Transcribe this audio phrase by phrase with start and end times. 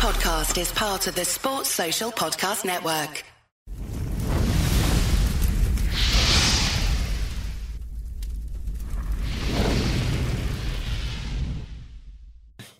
[0.00, 3.22] podcast is part of the Sports Social Podcast Network.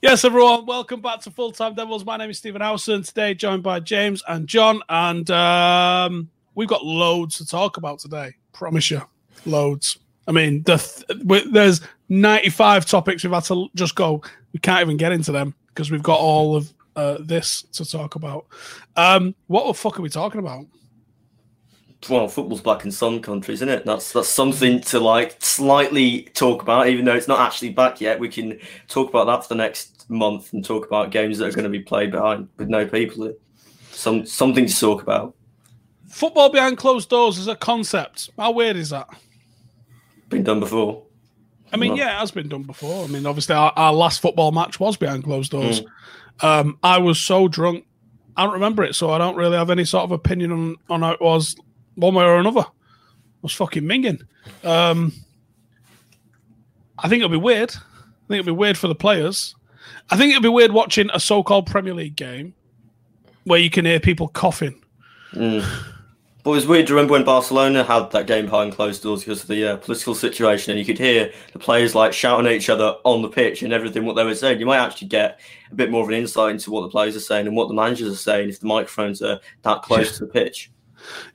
[0.00, 2.06] Yes, everyone, welcome back to Full Time Devils.
[2.06, 3.02] My name is Stephen Howson.
[3.02, 8.32] Today, joined by James and John, and um, we've got loads to talk about today.
[8.54, 9.02] Promise you,
[9.44, 9.98] loads.
[10.26, 14.22] I mean, the th- there's 95 topics we've had to just go.
[14.54, 18.14] We can't even get into them because we've got all of uh, this to talk
[18.14, 18.46] about.
[18.96, 20.66] Um, what the fuck are we talking about?
[22.08, 23.84] well, football's back in some countries, isn't it?
[23.84, 28.18] That's that's something to like slightly talk about, even though it's not actually back yet.
[28.18, 28.58] We can
[28.88, 31.70] talk about that for the next month and talk about games that are going to
[31.70, 33.32] be played behind with no people.
[33.90, 35.34] Some something to talk about.
[36.08, 38.30] Football behind closed doors is a concept.
[38.38, 39.08] How weird is that?
[40.28, 41.04] Been done before.
[41.72, 43.04] I mean, yeah, it has been done before.
[43.04, 45.82] I mean, obviously, our, our last football match was behind closed doors.
[45.82, 45.86] Mm.
[46.42, 47.84] Um, I was so drunk,
[48.36, 51.02] I don't remember it, so I don't really have any sort of opinion on, on
[51.02, 51.56] how it was
[51.96, 52.60] one way or another.
[52.62, 54.22] I was fucking minging.
[54.64, 55.12] Um,
[56.98, 57.70] I think it'll be weird.
[57.70, 59.54] I think it'll be weird for the players.
[60.10, 62.54] I think it'll be weird watching a so-called Premier League game
[63.44, 64.82] where you can hear people coughing.
[65.32, 65.64] Mm.
[66.42, 69.42] But it was weird to remember when Barcelona had that game behind closed doors because
[69.42, 72.70] of the uh, political situation, and you could hear the players like shouting at each
[72.70, 74.58] other on the pitch and everything what they were saying.
[74.58, 75.38] You might actually get
[75.70, 77.74] a bit more of an insight into what the players are saying and what the
[77.74, 80.70] managers are saying if the microphones are that close to the pitch.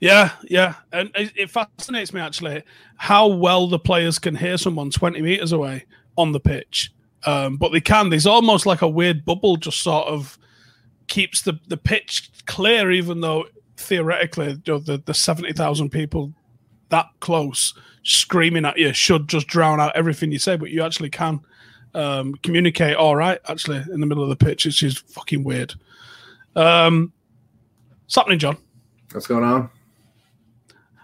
[0.00, 2.62] Yeah, yeah, and it fascinates me actually
[2.96, 6.92] how well the players can hear someone twenty meters away on the pitch.
[7.24, 8.08] Um, but they can.
[8.08, 10.38] There's almost like a weird bubble, just sort of
[11.08, 13.46] keeps the the pitch clear, even though
[13.76, 16.32] theoretically you know, the the seventy thousand people
[16.88, 20.56] that close screaming at you should just drown out everything you say.
[20.56, 21.40] But you actually can
[21.94, 23.40] um, communicate all right.
[23.48, 25.74] Actually, in the middle of the pitch, it's just fucking weird.
[26.54, 27.12] Um,
[28.04, 28.56] what's happening, John?
[29.12, 29.70] What's going on?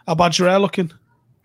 [0.06, 0.93] How bad's your hair looking?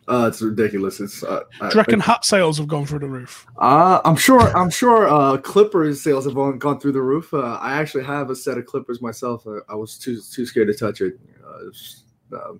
[0.07, 0.99] Uh, it's ridiculous.
[1.01, 1.21] It's.
[1.23, 3.45] Uh, Do you reckon I, hat sales have gone through the roof?
[3.57, 4.55] Uh, I'm sure.
[4.55, 5.09] I'm sure.
[5.09, 7.33] Uh, Clippers sales have gone gone through the roof.
[7.33, 9.45] Uh, I actually have a set of Clippers myself.
[9.45, 11.19] Uh, I was too too scared to touch it.
[11.45, 12.53] Uh, just, uh,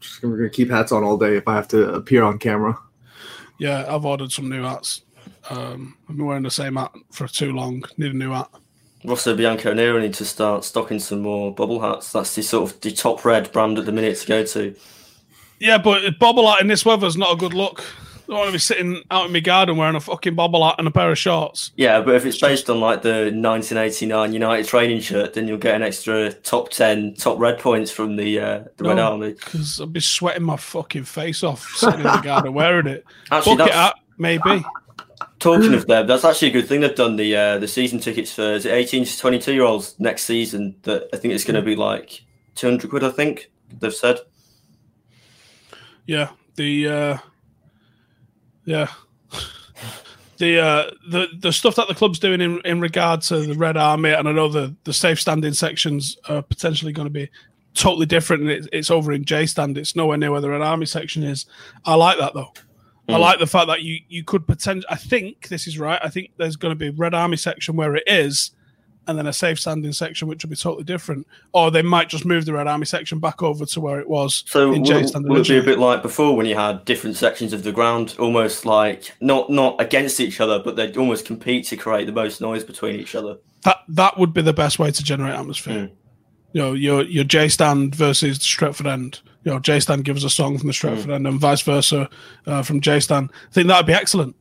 [0.00, 2.78] just gonna, gonna keep hats on all day if I have to appear on camera.
[3.58, 5.02] Yeah, I've ordered some new hats.
[5.50, 7.84] Um, I've been wearing the same hat for too long.
[7.98, 8.48] Need a new hat.
[9.04, 12.10] Rosso Bianco Nero need to start stocking some more bubble hats.
[12.12, 14.74] That's the sort of the top red brand at the minute to go to.
[15.58, 17.84] Yeah, but bobble hat in this weather is not a good look.
[18.26, 20.76] I don't want to be sitting out in my garden wearing a fucking bobble hat
[20.78, 21.70] and a pair of shorts.
[21.76, 25.76] Yeah, but if it's based on like the 1989 United training shirt, then you'll get
[25.76, 29.32] an extra top 10 top red points from the uh, the no, Red Army.
[29.32, 33.04] Because I'll be sweating my fucking face off sitting in the garden wearing it.
[33.30, 34.64] Actually, Bucket hat, maybe.
[35.38, 38.32] Talking of them, that's actually a good thing they've done the uh, the season tickets
[38.32, 40.74] for is it 18 to 22 year olds next season.
[40.82, 42.24] That I think it's going to be like
[42.56, 43.04] 200 quid.
[43.04, 44.18] I think they've said.
[46.06, 47.18] Yeah, the uh,
[48.64, 48.88] yeah.
[50.38, 53.76] the uh, the the stuff that the club's doing in, in regard to the Red
[53.76, 57.30] Army, and I know the the safe standing sections are potentially going to be
[57.74, 59.78] totally different, and it, it's over in J stand.
[59.78, 61.46] It's nowhere near where the Red Army section is.
[61.84, 62.52] I like that though.
[63.08, 63.14] Mm.
[63.14, 64.86] I like the fact that you you could potentially.
[64.90, 66.00] I think this is right.
[66.02, 68.52] I think there's going to be Red Army section where it is,
[69.06, 71.26] and then a safe standing section, which will be totally different.
[71.52, 74.44] Or they might just move the Red Army section back over to where it was.
[74.46, 77.16] So in will, will it would be a bit like before when you had different
[77.16, 81.66] sections of the ground, almost like not not against each other, but they'd almost compete
[81.66, 83.36] to create the most noise between each other.
[83.62, 85.88] That that would be the best way to generate atmosphere.
[85.88, 85.92] Mm.
[86.52, 89.20] You know, your your J stand versus Stretford End.
[89.44, 91.14] You know, J stand gives a song from the Stretford mm.
[91.14, 92.08] End, and vice versa
[92.46, 93.30] uh, from J stand.
[93.50, 94.34] I think that would be excellent.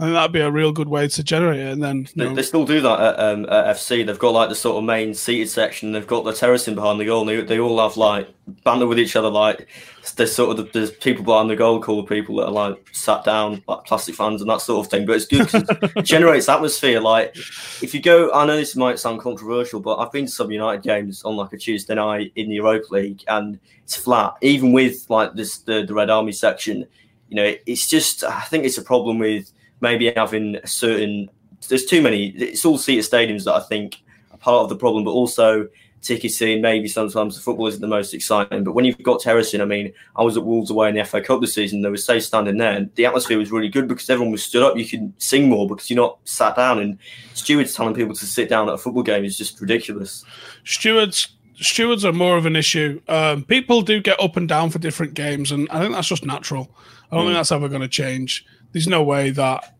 [0.00, 1.72] I think that'd be a real good way to generate it.
[1.72, 4.06] And then they, they, still do that at, um, at, FC.
[4.06, 5.92] They've got like the sort of main seated section.
[5.92, 7.28] They've got the terracing behind the goal.
[7.28, 8.26] And they, they all have like
[8.64, 9.28] banter with each other.
[9.28, 9.68] Like
[10.16, 13.24] there's sort of the, there's people behind the goal called people that are like sat
[13.24, 15.04] down, like plastic fans and that sort of thing.
[15.04, 17.02] But it's good because it generates atmosphere.
[17.02, 17.36] Like
[17.82, 20.82] if you go, I know this might sound controversial, but I've been to some United
[20.82, 24.32] games on like a Tuesday night in the Europa League, and it's flat.
[24.40, 26.86] Even with like this the, the Red Army section,
[27.28, 31.30] you know, it's just I think it's a problem with maybe having a certain.
[31.68, 32.28] There's too many.
[32.28, 35.68] It's all seated stadiums that I think are part of the problem, but also
[36.02, 36.62] ticketing.
[36.62, 39.92] Maybe sometimes the football isn't the most exciting, but when you've got terracing, I mean,
[40.16, 41.82] I was at Wolves away in the FA Cup this season.
[41.82, 44.62] There was safe standing there, and the atmosphere was really good because everyone was stood
[44.62, 44.76] up.
[44.76, 46.78] You could sing more because you're not sat down.
[46.78, 46.98] And
[47.34, 50.24] stewards telling people to sit down at a football game is just ridiculous.
[50.64, 51.28] Stewards
[51.60, 53.00] stewards are more of an issue.
[53.08, 56.24] Um, people do get up and down for different games, and I think that's just
[56.24, 56.74] natural.
[57.10, 57.28] I don't mm.
[57.28, 58.46] think that's ever going to change.
[58.72, 59.76] There's no way that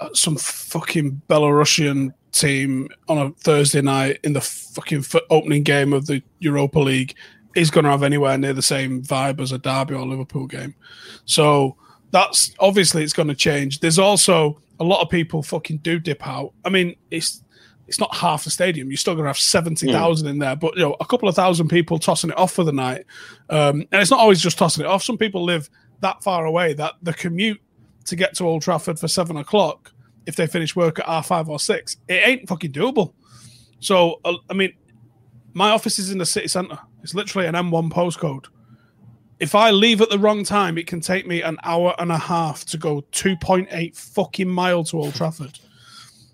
[0.00, 6.06] uh, some fucking Belarusian team on a Thursday night in the fucking opening game of
[6.06, 7.14] the Europa League
[7.54, 10.74] is going to have anywhere near the same vibe as a Derby or Liverpool game.
[11.24, 11.76] So
[12.10, 13.80] that's obviously it's going to change.
[13.80, 16.52] There's also a lot of people fucking do dip out.
[16.64, 17.42] I mean, it's
[17.86, 18.90] it's not half the stadium.
[18.90, 21.36] You're still going to have seventy thousand in there, but you know, a couple of
[21.36, 23.04] thousand people tossing it off for the night.
[23.50, 25.02] Um, and it's not always just tossing it off.
[25.02, 25.68] Some people live
[26.00, 27.60] that far away that the commute
[28.06, 29.92] to get to Old Trafford for seven o'clock,
[30.26, 33.12] if they finish work at R five or six, it ain't fucking doable.
[33.80, 34.72] So, uh, I mean,
[35.52, 36.78] my office is in the city centre.
[37.02, 38.46] It's literally an M1 postcode.
[39.40, 42.16] If I leave at the wrong time, it can take me an hour and a
[42.16, 45.58] half to go 2.8 fucking mile to Old Trafford.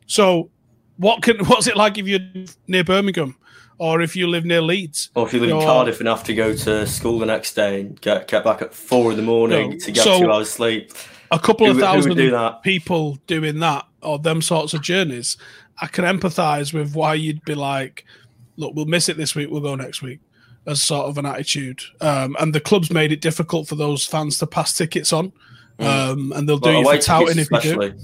[0.07, 0.51] So,
[0.97, 2.21] what can what's it like if you're
[2.69, 3.37] near Birmingham,
[3.79, 6.23] or if you live near Leeds, or if you live in You're- Cardiff and have
[6.25, 9.23] to go to school the next day and get get back at four in the
[9.25, 10.93] morning No, to get so- two hours sleep.
[11.31, 15.37] A couple of who thousand do people doing that or them sorts of journeys,
[15.81, 18.05] I can empathise with why you'd be like,
[18.57, 20.21] look, we'll miss it this week, we'll go next week,
[20.67, 21.83] as sort of an attitude.
[22.01, 25.33] Um, and the club's made it difficult for those fans to pass tickets on.
[25.79, 26.69] Um, and they'll do.
[26.69, 27.95] Well, you for touting if you do.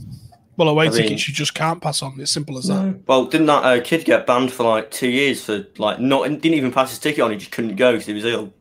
[0.56, 2.19] Well, away I mean- tickets you just can't pass on.
[2.19, 3.00] It's simple as that.
[3.06, 6.46] Well, didn't that uh, kid get banned for like two years for like not didn't
[6.46, 7.31] even pass his ticket on?
[7.32, 8.55] He just couldn't go because he was ill.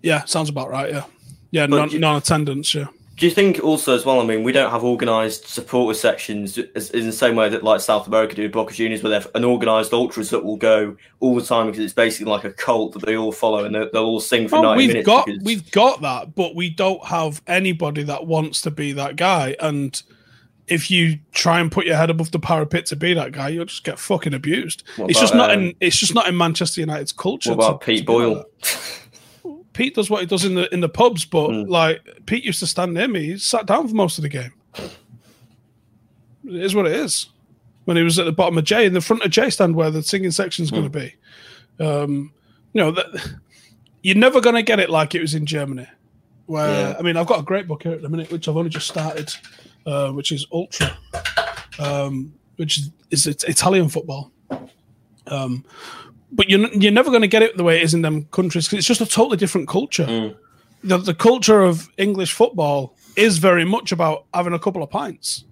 [0.00, 0.90] Yeah, sounds about right.
[0.90, 1.04] Yeah,
[1.50, 2.74] yeah, But non, you- non-attendance.
[2.74, 2.86] Yeah,
[3.22, 4.20] Do you think also as well?
[4.20, 7.80] I mean, we don't have organised supporter sections as, in the same way that like
[7.80, 10.96] South America do with Boca Juniors, where they have an organised ultras that will go
[11.20, 13.88] all the time because it's basically like a cult that they all follow and they'll,
[13.92, 15.06] they'll all sing for Well, ninety we've minutes.
[15.06, 19.14] got because- we've got that, but we don't have anybody that wants to be that
[19.14, 19.54] guy.
[19.60, 20.02] And
[20.66, 23.66] if you try and put your head above the parapet to be that guy, you'll
[23.66, 24.82] just get fucking abused.
[24.96, 27.50] What it's just not um, in it's just not in Manchester United's culture.
[27.50, 28.44] What about to- Pete to Boyle?
[29.72, 31.70] Pete does what he does in the in the pubs, but Hmm.
[31.70, 33.24] like Pete used to stand near me.
[33.26, 34.52] He sat down for most of the game.
[36.44, 37.28] It is what it is.
[37.84, 39.90] When he was at the bottom of J, in the front of J stand where
[39.90, 41.14] the singing section's going to be,
[41.84, 42.32] um,
[42.72, 43.06] you know that
[44.02, 45.86] you're never going to get it like it was in Germany.
[46.46, 46.96] Where Yeah.
[46.98, 48.86] I mean, I've got a great book here at the minute, which I've only just
[48.88, 49.32] started,
[49.86, 50.96] uh, which is Ultra,
[51.78, 54.30] um, which is, is it's Italian football.
[55.28, 55.64] Um,
[56.32, 58.66] but you're you're never going to get it the way it is in them countries
[58.66, 60.06] because it's just a totally different culture.
[60.06, 60.36] Mm.
[60.82, 65.44] The the culture of English football is very much about having a couple of pints.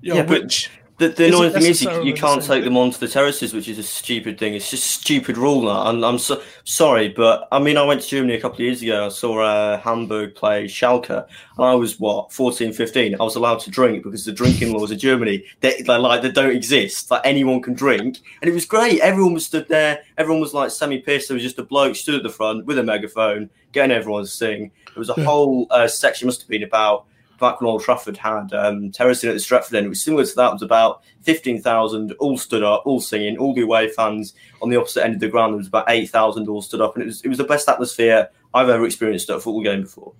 [0.00, 2.98] You know, Yeah, which The, the annoying thing is you, you can't take them onto
[2.98, 4.54] the terraces, which is a stupid thing.
[4.54, 5.88] It's just a stupid rule now.
[5.88, 8.82] And I'm so, sorry, but I mean, I went to Germany a couple of years
[8.82, 9.06] ago.
[9.06, 11.26] I saw uh, Hamburg play Schalke, and
[11.64, 13.14] I was what 14, 15.
[13.14, 16.30] I was allowed to drink because the drinking laws of Germany they, they like they
[16.30, 17.10] don't exist.
[17.10, 19.00] Like anyone can drink, and it was great.
[19.00, 20.02] Everyone was stood there.
[20.18, 21.28] Everyone was like semi pissed.
[21.28, 24.28] There was just a bloke stood at the front with a megaphone, getting everyone to
[24.30, 24.70] sing.
[24.94, 25.24] There was a Yeah.
[25.24, 27.06] whole uh, section must have been about
[27.42, 29.84] back when Old Trafford had um, terracing at the Stretford end.
[29.84, 30.48] It was similar to that.
[30.48, 34.76] It was about 15,000 all stood up, all singing, all the away fans on the
[34.76, 35.52] opposite end of the ground.
[35.52, 36.94] There was about 8,000 all stood up.
[36.94, 39.82] And it was, it was the best atmosphere I've ever experienced at a football game
[39.82, 40.14] before.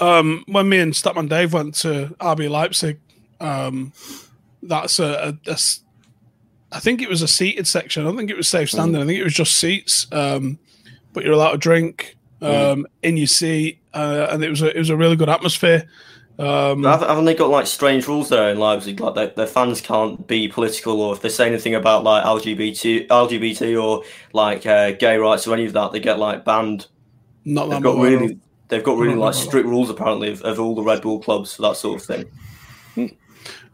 [0.00, 2.98] um, when me and Statman Dave went to RB Leipzig,
[3.40, 3.92] um,
[4.62, 5.58] that's a, a, a
[6.72, 8.02] I think it was a seated section.
[8.02, 9.00] I don't think it was safe standing.
[9.02, 10.06] I think it was just seats.
[10.10, 10.58] Um,
[11.12, 14.78] but you're allowed to drink um, in your seat, uh, and it was a it
[14.78, 15.88] was a really good atmosphere.
[16.38, 18.98] Um, Haven't, they got like strange rules there in Leipzig?
[19.00, 23.06] Like their, their fans can't be political, or if they say anything about like LGBT,
[23.08, 24.02] LGBT or
[24.32, 26.86] like uh, gay rights or any of that, they get like banned.
[27.44, 30.74] not that They've got really, they've got really like strict rules apparently of, of all
[30.74, 32.06] the Red Bull clubs for that sort of
[32.96, 33.16] thing.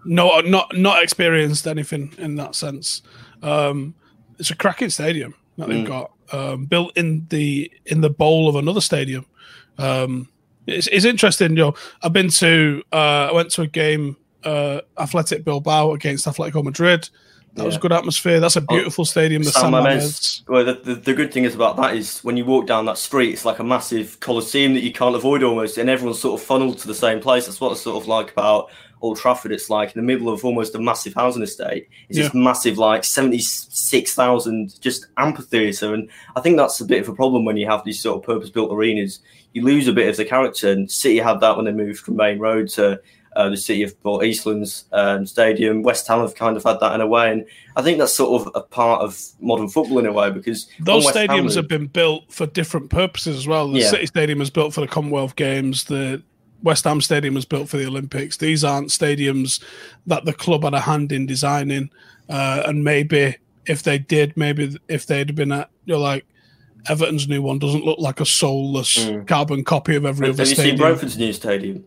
[0.04, 3.02] no, not not experienced anything in that sense.
[3.42, 3.94] Um,
[4.38, 5.86] it's a cracking stadium that they've Mm.
[5.86, 9.26] got um, built in the in the bowl of another stadium.
[9.78, 10.28] Um,
[10.68, 11.50] it's, it's interesting.
[11.50, 16.26] You know, I've been to uh, I went to a game uh, Athletic Bilbao against
[16.26, 17.08] Atletico Madrid.
[17.54, 18.38] That was a good atmosphere.
[18.38, 19.42] That's a beautiful stadium.
[19.42, 19.72] The San.
[19.72, 20.48] Mamés.
[20.48, 22.98] Well, the, the, the good thing is about that is when you walk down that
[22.98, 26.46] street, it's like a massive coliseum that you can't avoid almost, and everyone's sort of
[26.46, 27.46] funneled to the same place.
[27.46, 29.52] That's what I sort of like about Old Trafford.
[29.52, 31.88] It's like in the middle of almost a massive housing estate.
[32.08, 37.02] It's this massive, like seventy six thousand just amphitheatre, and I think that's a bit
[37.02, 39.20] of a problem when you have these sort of purpose built arenas.
[39.52, 42.16] You lose a bit of the character, and City had that when they moved from
[42.16, 43.00] Maine Road to.
[43.36, 46.94] Uh, the city of well, Eastlands um, Stadium, West Ham have kind of had that
[46.94, 47.44] in a way, and
[47.76, 51.06] I think that's sort of a part of modern football in a way because Those
[51.06, 53.70] stadiums have been built for different purposes as well.
[53.70, 53.90] The Yeah.
[53.90, 55.84] City Stadium was built for the Commonwealth Games.
[55.84, 56.20] The
[56.62, 58.36] West Ham Stadium was built for the Olympics.
[58.36, 59.62] These aren't stadiums
[60.06, 61.90] that the club had a hand in designing.
[62.28, 63.36] Uh, and maybe
[63.66, 66.26] if they did, maybe if they'd been at, you're like
[66.88, 69.26] Everton's new one doesn't look like a soulless Mm.
[69.26, 70.76] carbon copy of every Have other you seen stadium.
[70.78, 71.84] Brentford's new stadium?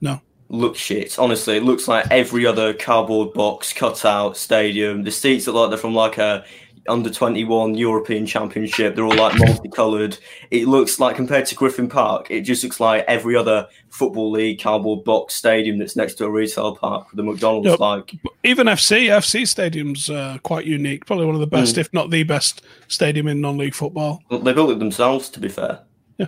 [0.00, 0.20] No.
[0.48, 1.18] looks shit.
[1.18, 5.02] Honestly, it looks like every other cardboard box cut out stadium.
[5.02, 6.44] The seats look like they're from like a
[6.88, 8.94] under 21 European Championship.
[8.96, 10.18] They're all like multicolored.
[10.50, 14.60] It looks like compared to Griffin Park, it just looks like every other football league
[14.60, 17.68] cardboard box stadium that's next to a retail park with a McDonald's.
[17.68, 17.78] Yep.
[17.78, 18.12] Like
[18.42, 21.06] Even FC, FC stadium's uh, quite unique.
[21.06, 21.78] Probably one of the best, Mm.
[21.78, 24.22] if not the best, stadium in non-league football.
[24.30, 25.28] They built it themselves.
[25.30, 25.80] To be fair,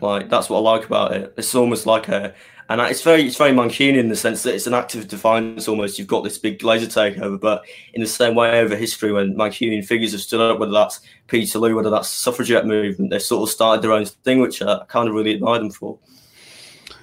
[0.02, 0.08] Yeah.
[0.08, 1.34] like that's what I like about it.
[1.36, 2.34] It's almost like a,
[2.68, 5.68] and it's very, it's very Mancunian in the sense that it's an act of defiance.
[5.68, 9.34] Almost, you've got this big Glazer takeover, but in the same way over history, when
[9.36, 13.52] Mancunian figures have stood up, whether that's Peterloo, whether that's suffragette movement, they sort of
[13.52, 15.98] started their own thing, which I kind of really admire them for.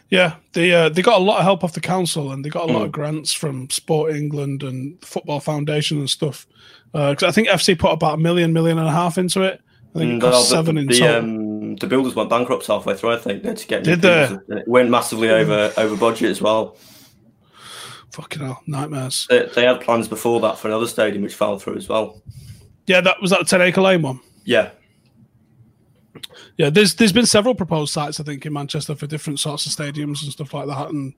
[0.10, 2.70] Yeah, they uh, they got a lot of help off the council, and they got
[2.70, 2.86] a lot Mm.
[2.86, 6.46] of grants from Sport England and Football Foundation and stuff.
[6.92, 9.62] Because I think FC put about a million, million and a half into it.
[9.96, 11.16] I think it cost uh, seven in the, total.
[11.20, 13.14] um, the builders went bankrupt halfway through.
[13.14, 14.38] I think they had to get Did they?
[14.50, 16.78] It went massively over over budget as well.
[18.12, 19.28] Fucking hell, nightmares.
[19.30, 22.22] They, they had plans before that for another stadium, which fell through as well.
[22.86, 24.20] Yeah, that was that ten acre lane one.
[24.44, 24.72] Yeah,
[26.58, 29.72] Yeah, there's there's been several proposed sites I think in Manchester for different sorts of
[29.72, 30.90] stadiums and stuff like that.
[30.90, 31.14] And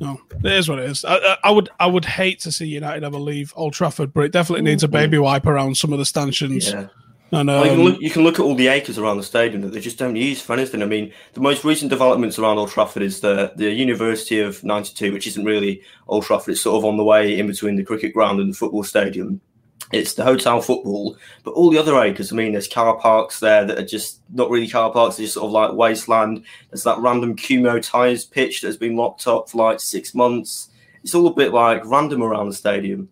[0.00, 1.04] no, it is what it is.
[1.04, 4.22] I, I, I would I would hate to see United ever leave Old Trafford, but
[4.22, 6.70] it definitely needs a baby wipe around some of the stanchions.
[6.72, 6.88] yeah.
[7.30, 9.22] And Well, you, can um, look, you can look at all the acres around the
[9.22, 10.82] stadium that they just don't use for anything.
[10.82, 15.12] I mean, the most recent developments around Old Trafford is the the University of '92,
[15.12, 16.52] which isn't really Old Trafford.
[16.52, 19.40] It's sort of on the way in between the cricket ground and the football stadium.
[19.92, 22.32] It's the hotel football, but all the other acres.
[22.32, 25.16] I mean, there's car parks there that are just not really car parks.
[25.16, 26.44] They're just sort of like wasteland.
[26.70, 30.70] There's that random Kumho tires pitch that has been locked up for like six months.
[31.02, 33.08] It's all a bit like random around the stadium.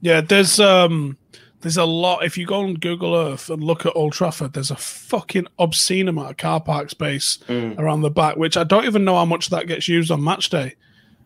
[0.00, 1.18] yeah, there's um
[1.60, 2.24] there's a lot.
[2.24, 6.08] If you go on Google Earth and look at Old Trafford, there's a fucking obscene
[6.08, 7.78] amount of car park space Mm.
[7.78, 10.48] around the back, which I don't even know how much that gets used on match
[10.50, 10.74] day.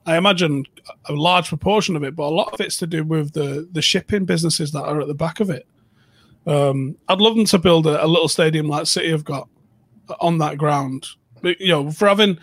[0.06, 0.64] I imagine
[1.06, 3.80] a large proportion of it, but a lot of it's to do with the the
[3.82, 5.66] shipping businesses that are at the back of it.
[6.46, 9.48] Um, I'd love them to build a, a little stadium like City have got
[10.20, 11.06] on that ground.
[11.40, 12.38] But, you know, for having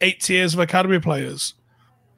[0.00, 1.52] eight tiers of academy players,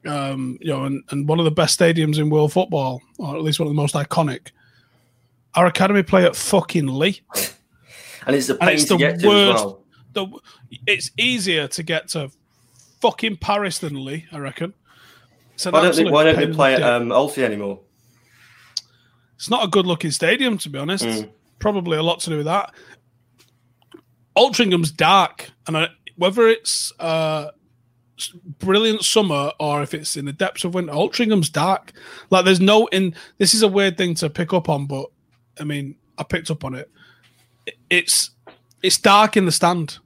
[0.05, 3.41] um, you know, and, and one of the best stadiums in world football, or at
[3.41, 4.51] least one of the most iconic.
[5.55, 7.21] Our academy play at fucking Leigh.
[8.27, 9.83] And it's And pain it's to the get to as well.
[10.13, 10.27] the
[10.85, 12.29] it's easier to get to
[13.01, 14.75] fucking Paris than Leigh, I reckon.
[15.63, 17.79] Why don't they, why don't they play at um, Alfie anymore?
[19.35, 21.03] It's not a good looking stadium, to be honest.
[21.03, 21.29] Mm.
[21.57, 22.73] Probably a lot to do with that.
[24.37, 27.49] Altrincham's dark, and I, whether it's uh,
[28.59, 31.91] brilliant summer or if it's in the depths of winter, Altrincham's dark.
[32.29, 33.15] Like there's no in.
[33.39, 35.07] This is a weird thing to pick up on, but
[35.59, 36.89] I mean, I picked up on it.
[37.65, 38.31] It- It's
[38.81, 39.99] it's dark in the stand.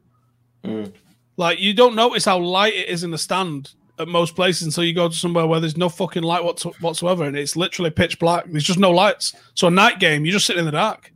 [0.64, 0.92] Mm.
[1.38, 4.84] Like you don't notice how light it is in the stand at most places until
[4.84, 8.46] you go to somewhere where there's no fucking light whatsoever, and it's literally pitch black.
[8.48, 9.34] There's just no lights.
[9.54, 11.14] So a night game, you're just sit in the dark.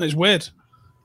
[0.00, 0.48] It's weird.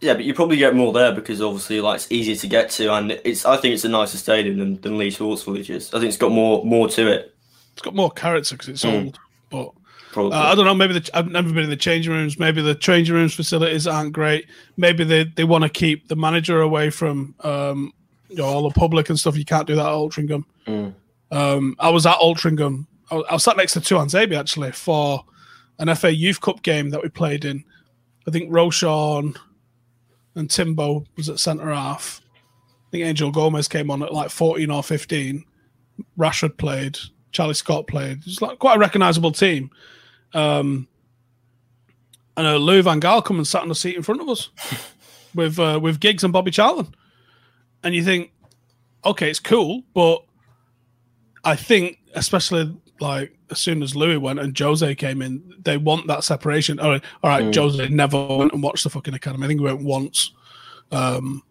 [0.01, 2.93] Yeah, but you probably get more there because obviously, like, it's easier to get to,
[2.93, 3.45] and it's.
[3.45, 5.93] I think it's a nicer stadium than, than Leigh Sports Village is.
[5.93, 7.35] I think it's got more more to it.
[7.73, 9.05] It's got more character because it's Mm.
[9.05, 9.19] old.
[9.51, 9.71] But
[10.17, 10.35] Probably.
[10.35, 10.73] uh, I don't know.
[10.73, 12.39] Maybe the, I've never been in the changing rooms.
[12.39, 14.47] Maybe the changing rooms facilities aren't great.
[14.75, 17.93] Maybe they, they want to keep the manager away from um,
[18.27, 19.37] you know all the public and stuff.
[19.37, 20.43] You can't do that at Altrincham.
[20.65, 20.95] Mm.
[21.29, 22.87] Um, I was at Altrincham.
[23.11, 25.23] I was, I was sat next to Tuanzebe actually for
[25.77, 27.63] an FA Youth Cup game that we played in.
[28.27, 29.35] I think Roshan
[30.33, 32.21] and Timbo was at centre half.
[32.87, 35.45] I think Angel Gomes came on at like 14 or 15.
[36.17, 36.97] Rashford played.
[37.31, 38.21] Charlie Scott played.
[38.25, 39.69] It's like quite a recognisable team.
[40.33, 40.87] Um,
[42.35, 44.49] and uh, Louis Van Gaal come and sat on the seat in front of us
[45.35, 46.93] with uh, with Giggs and Bobby Charlton.
[47.83, 48.31] And you think,
[49.05, 50.23] okay, it's cool, but
[51.43, 56.07] I think especially like as soon as Louis went and Jose came in, they want
[56.07, 56.79] that separation.
[56.79, 59.45] All right, all right Jose never went and watched the fucking academy.
[59.45, 60.33] I think he went once.
[60.91, 61.43] Um,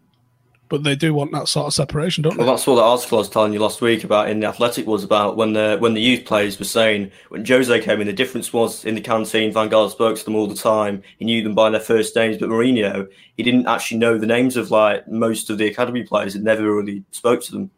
[0.69, 2.43] but they do want that sort of separation, don't Well, they?
[2.47, 4.85] Well, that's what the article I was telling you last week about in the Athletic
[4.87, 8.13] was about when the when the youth players were saying when Jose came in, the
[8.13, 9.51] difference was in the canteen.
[9.53, 11.01] Van Gaal spoke to them all the time.
[11.19, 14.57] He knew them by their first names, but Mourinho, he didn't actually know the names
[14.57, 16.33] of like most of the academy players.
[16.33, 17.71] He never really spoke to them.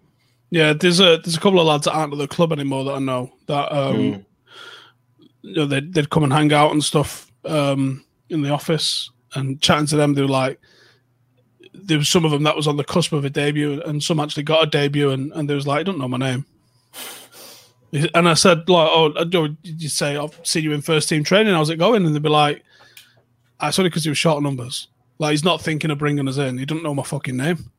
[0.52, 2.94] Yeah, there's a there's a couple of lads that aren't at the club anymore that
[2.96, 4.26] I know that um, Mm.
[5.44, 9.62] you know they'd, they'd come and hang out and stuff um, in the office and
[9.62, 10.14] chatting to them.
[10.16, 10.60] They were like,
[11.88, 14.20] there was some of them that was on the cusp of a debut, and some
[14.20, 16.46] actually got a debut, and, and they was like, I don't know my name.
[18.14, 21.10] And I said, like, oh, I don't- did you say I've seen you in first
[21.10, 21.54] team training?
[21.54, 22.06] How's it going?
[22.06, 22.64] And they'd be like,
[23.60, 24.88] I saw it because he was short of numbers.
[25.18, 26.58] Like he's not thinking of bringing us in.
[26.58, 27.72] He doesn't know my fucking name.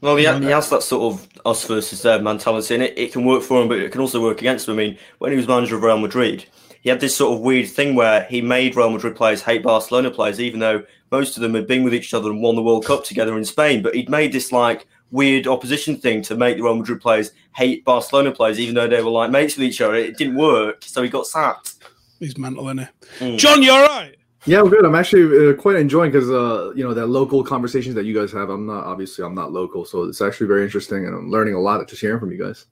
[0.00, 3.24] Well, he, he has that sort of us versus them mentality, and it, it can
[3.24, 4.74] work for him, but it can also work against him.
[4.74, 6.46] I mean, when he was manager of Real Madrid,
[6.80, 10.10] he had this sort of weird thing where he made Real Madrid players hate Barcelona
[10.10, 12.86] players, even though most of them had been with each other and won the World
[12.86, 13.82] Cup together in Spain.
[13.82, 17.84] But he'd made this like weird opposition thing to make the Real Madrid players hate
[17.84, 19.94] Barcelona players, even though they were like mates with each other.
[19.94, 21.74] It didn't work, so he got sacked.
[22.18, 23.26] He's mental, isn't he?
[23.26, 23.38] Mm.
[23.38, 24.16] John, you're all right?
[24.46, 24.86] Yeah, I'm good.
[24.86, 28.32] I'm actually uh, quite enjoying because uh, you know that local conversations that you guys
[28.32, 28.48] have.
[28.48, 31.60] I'm not obviously I'm not local, so it's actually very interesting, and I'm learning a
[31.60, 32.64] lot just hearing from you guys.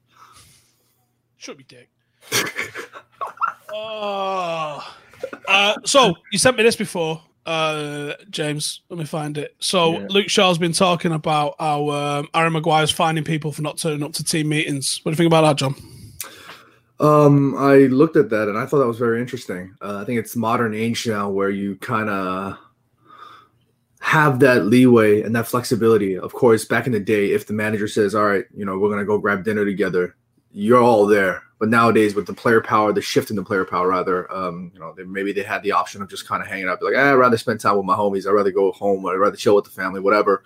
[1.36, 1.90] Should be dick.
[3.78, 4.94] oh,
[5.47, 8.82] uh, so you sent me this before, uh, James.
[8.88, 9.56] Let me find it.
[9.58, 10.06] So yeah.
[10.11, 14.12] Luke Shaw's been talking about how um, Harry Maguire's finding people for not turning up
[14.14, 15.00] to team meetings.
[15.02, 15.75] What do you think about that, John?
[17.00, 19.75] Um, I looked at that and I thought that was very interesting.
[19.80, 22.58] Uh, I think it's modern age now where you kind of
[24.00, 26.18] have that leeway and that flexibility.
[26.18, 28.90] Of course, back in the day, if the manager says, "All right, you know, we're
[28.90, 30.16] gonna go grab dinner together,"
[30.52, 31.43] you're all there.
[31.59, 34.78] But nowadays, with the player power, the shift in the player power, rather, um, you
[34.78, 37.11] know, they, maybe they had the option of just kind of hanging out, like, eh,
[37.11, 38.28] I'd rather spend time with my homies.
[38.28, 39.05] I'd rather go home.
[39.07, 40.45] I'd rather chill with the family, whatever.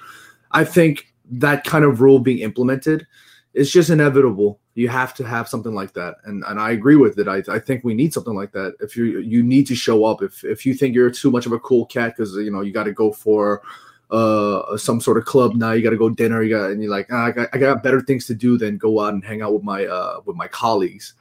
[0.52, 3.06] I think that kind of rule being implemented
[3.52, 7.18] is just inevitable you have to have something like that and and i agree with
[7.18, 10.04] it i, I think we need something like that if you you need to show
[10.04, 12.62] up if if you think you're too much of a cool cat because you know
[12.62, 13.62] you got to go for
[14.12, 16.90] uh some sort of club now you got to go dinner you got and you're
[16.90, 19.42] like ah, I, got, I got better things to do than go out and hang
[19.42, 21.14] out with my uh with my colleagues.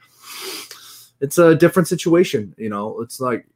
[1.20, 3.00] It's a different situation you know?
[3.00, 3.46] It's like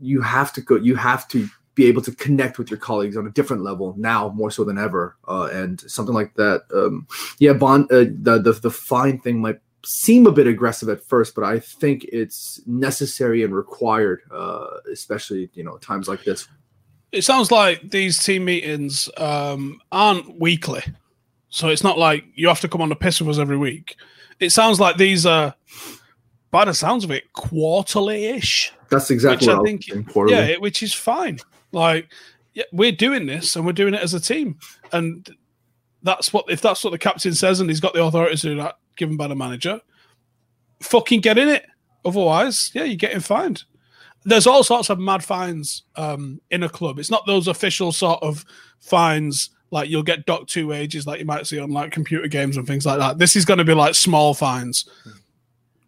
[0.00, 3.26] you have to go you have to be able to connect with your colleagues on
[3.26, 7.06] a different level now more so than ever uh, and something like that um,
[7.38, 11.34] yeah bond uh, the, the the fine thing might seem a bit aggressive at first
[11.34, 16.48] but i think it's necessary and required uh, especially you know times like this
[17.16, 20.82] it sounds like these team meetings um, aren't weekly
[21.48, 23.96] so it's not like you have to come on the piss with us every week
[24.40, 25.54] it sounds like these are
[26.50, 29.86] by the sounds of it quarterly-ish that's exactly what I, I think.
[30.28, 31.38] Yeah, which is fine.
[31.72, 32.08] Like,
[32.54, 34.58] yeah, we're doing this and we're doing it as a team.
[34.92, 35.28] And
[36.02, 38.56] that's what, if that's what the captain says and he's got the authority to do
[38.56, 39.80] that given by the manager,
[40.80, 41.66] fucking get in it.
[42.04, 43.64] Otherwise, yeah, you're getting fined.
[44.26, 46.98] There's all sorts of mad fines um, in a club.
[46.98, 48.44] It's not those official sort of
[48.80, 52.56] fines like you'll get docked two wages like you might see on like computer games
[52.56, 53.18] and things like that.
[53.18, 54.84] This is going to be like small fines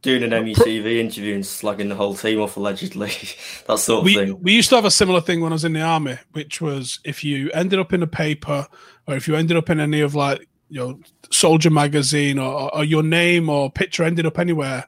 [0.03, 3.09] doing an MUTV interview and slugging the whole team off allegedly.
[3.66, 4.42] that sort of we, thing.
[4.42, 7.01] We used to have a similar thing when I was in the army, which was
[7.05, 8.66] if you ended up in a paper
[9.07, 12.85] or if you ended up in any of like you know soldier magazine or, or
[12.85, 14.85] your name or picture ended up anywhere,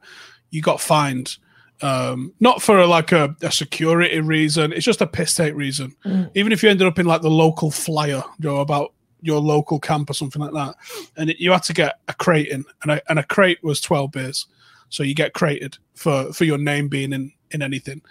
[0.50, 1.36] you got fined.
[1.82, 5.96] Um, not for a, like a, a, security reason, it's just a piss take reason.
[6.04, 6.30] Mm.
[6.34, 9.80] Even if you ended up in like the local flyer, you know, about your local
[9.80, 10.74] camp or something like that,
[11.16, 13.80] and it, you had to get a crate in, and a, and a crate was
[13.80, 14.46] twelve beers
[14.90, 18.02] so you get created for for your name being in in anything.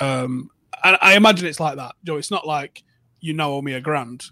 [0.00, 0.50] Um,
[0.82, 1.94] and I imagine it's like that.
[2.02, 2.82] You know, it's not like
[3.20, 4.24] you know owe me a grand.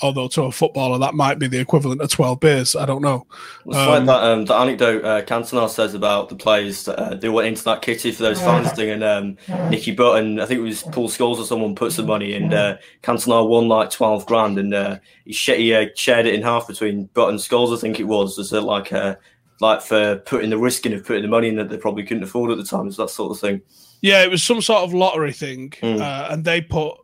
[0.00, 2.76] Although to a footballer that might be the equivalent of twelve beers.
[2.76, 3.26] I don't know.
[3.66, 7.28] It's um, like that um, the anecdote uh, Cantona says about the players uh, they
[7.28, 9.36] went into that kitty for those fans thing, and um,
[9.70, 12.76] Nicky Butt, I think it was Paul Scholes or someone put some money, and uh,
[13.02, 16.66] Cantona won like twelve grand, and uh, he, sh- he uh, shared it in half
[16.68, 17.76] between Butt and Scholes.
[17.76, 19.18] I think it was as a, like a
[19.60, 22.22] like for putting the risk in of putting the money in that they probably couldn't
[22.22, 22.86] afford at the time.
[22.86, 23.60] Is that sort of thing?
[24.00, 26.00] Yeah, it was some sort of lottery thing, mm.
[26.00, 26.96] uh, and they put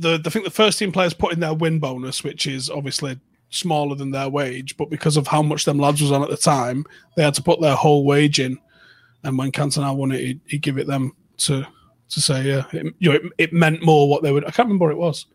[0.00, 0.22] the.
[0.24, 3.18] I think the first team players put in their win bonus, which is obviously
[3.50, 6.36] smaller than their wage, but because of how much them lads was on at the
[6.36, 6.84] time,
[7.16, 8.58] they had to put their whole wage in.
[9.24, 11.66] And when Cantona won it, he'd give it them to
[12.08, 14.44] to say, yeah, it, you know, it, it meant more what they would.
[14.44, 15.26] I can't remember what it was.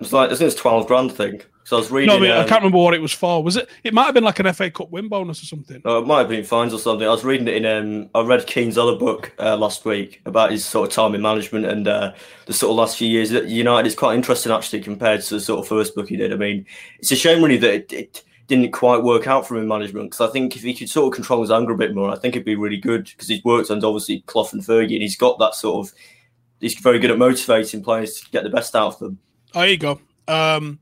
[0.00, 1.42] It's like I think it's twelve grand thing.
[1.66, 2.06] So I was reading.
[2.06, 3.42] No, I, mean, um, I can't remember what it was for.
[3.42, 3.68] Was it?
[3.82, 5.82] It might have been like an FA Cup win bonus or something.
[5.84, 7.04] No, it might have been fines or something.
[7.04, 7.66] I was reading it in.
[7.66, 11.22] Um, I read Keane's other book uh, last week about his sort of time in
[11.22, 12.12] management and uh,
[12.46, 13.84] the sort of last few years at United.
[13.84, 16.32] It's quite interesting actually compared to the sort of first book he did.
[16.32, 16.64] I mean,
[17.00, 20.12] it's a shame really that it, it didn't quite work out for him in management
[20.12, 22.16] because I think if he could sort of control his anger a bit more, I
[22.16, 25.16] think it'd be really good because he's worked under obviously Clough and Fergie and he's
[25.16, 25.92] got that sort of.
[26.60, 29.18] He's very good at motivating players to get the best out of them.
[29.52, 30.00] Oh, there you go.
[30.28, 30.78] Um,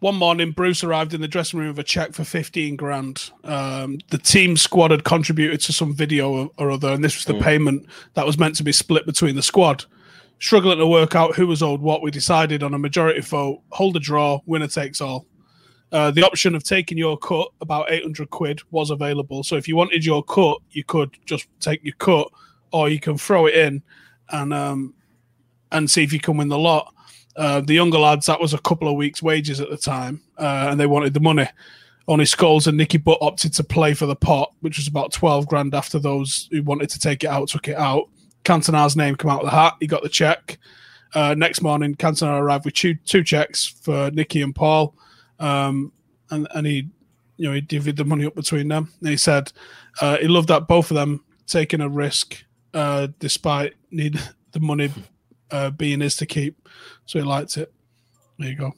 [0.00, 3.30] one morning, Bruce arrived in the dressing room with a check for 15 grand.
[3.44, 7.24] Um, the team squad had contributed to some video or, or other, and this was
[7.24, 7.42] the mm.
[7.42, 9.84] payment that was meant to be split between the squad.
[10.38, 13.96] Struggling to work out who was owed what, we decided on a majority vote hold
[13.96, 15.26] a draw, winner takes all.
[15.90, 19.42] Uh, the option of taking your cut, about 800 quid, was available.
[19.42, 22.28] So if you wanted your cut, you could just take your cut,
[22.72, 23.82] or you can throw it in
[24.30, 24.94] and um,
[25.72, 26.94] and see if you can win the lot.
[27.38, 30.66] Uh, the younger lads, that was a couple of weeks' wages at the time, uh,
[30.70, 31.48] and they wanted the money.
[32.08, 35.46] Only Scholes and Nicky Butt opted to play for the pot, which was about 12
[35.46, 38.08] grand after those who wanted to take it out took it out.
[38.44, 39.74] Cantona's name came out of the hat.
[39.78, 40.58] He got the check.
[41.14, 44.94] Uh, next morning, Cantona arrived with two, two checks for Nicky and Paul.
[45.38, 45.92] Um,
[46.30, 46.88] and, and he,
[47.36, 48.90] you know, he divvied the money up between them.
[49.00, 49.52] And he said
[50.00, 52.42] uh, he loved that both of them taking a risk
[52.74, 54.20] uh, despite need
[54.52, 54.90] the money
[55.50, 56.68] uh, being his to keep.
[57.06, 57.72] So he liked it.
[58.38, 58.72] There you go.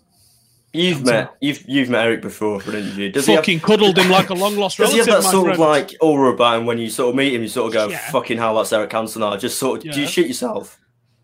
[0.72, 3.10] You've met you've you've met Eric before for an interview.
[3.10, 4.98] Does Fucking have, cuddled him like a long lost relative.
[4.98, 5.60] Does he have that sort friend?
[5.60, 7.42] of like aura about him when you sort of meet him?
[7.42, 7.98] You sort of go, Yeah.
[8.12, 9.92] "Fucking hell, that's Eric Cantona." Just sort of, Yeah.
[9.92, 10.78] do you shit yourself?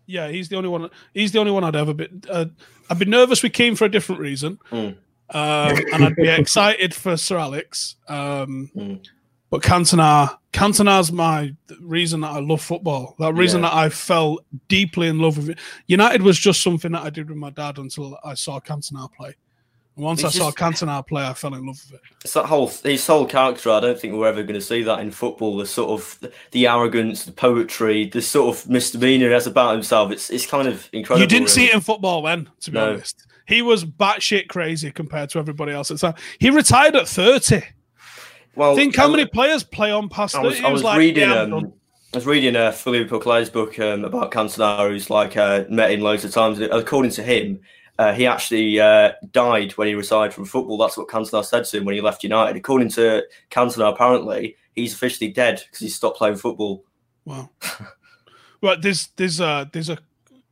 [0.05, 0.89] Yeah, he's the only one.
[1.13, 2.09] He's the only one I'd ever be.
[2.29, 2.45] Uh,
[2.89, 4.95] I'd be nervous with Keane for a different reason, Mm.
[5.29, 7.95] um, and I'd be excited for Sir Alex.
[8.09, 8.99] Um, Mm.
[9.49, 13.15] But Cantona, Cantona's my reason that I love football.
[13.19, 13.69] That reason Yeah.
[13.69, 15.59] that I fell deeply in love with it.
[15.87, 19.35] United was just something that I did with my dad until I saw Cantona play.
[19.95, 22.01] And once It's I saw just- Cantona play, I fell in love with it.
[22.25, 23.71] It's that whole his whole character.
[23.71, 25.55] I don't think we're ever going to see that in football.
[25.57, 26.19] The sort of
[26.51, 30.11] the arrogance, the poetry, the sort of misdemeanor he has about himself.
[30.11, 31.21] It's it's kind of incredible.
[31.21, 32.89] You didn't see it in football then, to be No.
[32.89, 33.25] honest.
[33.47, 36.21] He was batshit crazy compared to everybody else at the time.
[36.37, 37.63] He retired at 30.
[38.57, 40.97] Well, Think how I- many players play on past I was, I He was like,
[40.97, 41.29] reading.
[41.29, 41.73] yeah, um.
[42.13, 46.01] I was reading uh, Philippe Auclair's book um, about Cantona, who's like uh, met him
[46.01, 46.59] loads of times.
[46.59, 47.59] According to him,
[47.99, 50.77] uh, he actually uh, died when he retired from football.
[50.77, 52.55] That's what Cantona said to him when he left United.
[52.55, 56.83] According to Cantona, apparently he's officially dead because he stopped playing football.
[57.25, 57.49] Wow.
[58.61, 59.97] well, there's there's uh there's a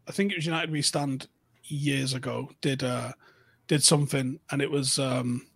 [0.08, 1.28] I think it was United We Stand
[1.64, 3.14] years ago did uh
[3.68, 5.48] did something and it was um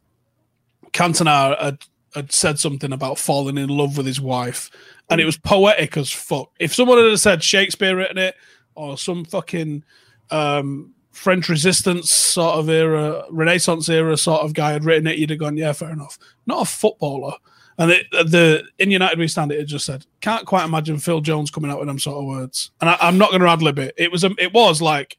[0.91, 1.83] Cantona had,
[2.15, 4.69] had said something about falling in love with his wife
[5.09, 6.51] and it was poetic as fuck.
[6.59, 8.35] If someone had said Shakespeare written it
[8.75, 9.83] or some fucking
[10.31, 15.31] um French resistance sort of era, Renaissance era sort of guy had written it, you'd
[15.31, 16.17] have gone, yeah, fair enough.
[16.45, 17.33] Not a footballer.
[17.77, 21.51] And it, the in United We Stand, it just said, can't quite imagine Phil Jones
[21.51, 22.71] coming out with them sort of words.
[22.79, 23.93] And I, I'm not going to ad lib it.
[23.97, 25.17] It was, a, it was like,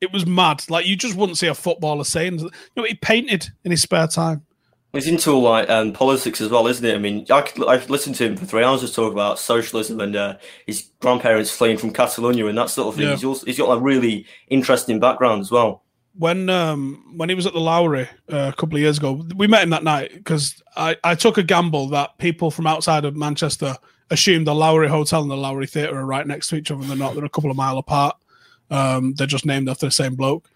[0.00, 0.62] it was mad.
[0.68, 4.06] Like you just wouldn't see a footballer saying, you know, he painted in his spare
[4.06, 4.44] time.
[4.92, 6.94] He's into all like um, politics as well, isn't it?
[6.94, 9.38] I mean, I could, I could listen to him for three hours just talk about
[9.38, 13.04] socialism and uh, his grandparents fleeing from Catalonia and that sort of thing.
[13.04, 13.14] Yeah.
[13.14, 15.84] He's, also, he's got a really interesting background as well.
[16.14, 19.46] when um when he was at the Lowry uh, a couple of years ago, we
[19.46, 23.14] met him that night because I I took a gamble that people from outside of
[23.16, 23.76] Manchester
[24.10, 26.90] assumed the Lowry Hotel and the Lowry Theatre are right next to each other, and
[26.90, 27.14] they're not.
[27.14, 28.16] They're a couple of mile apart.
[28.70, 30.50] Um, they're just named after the same bloke.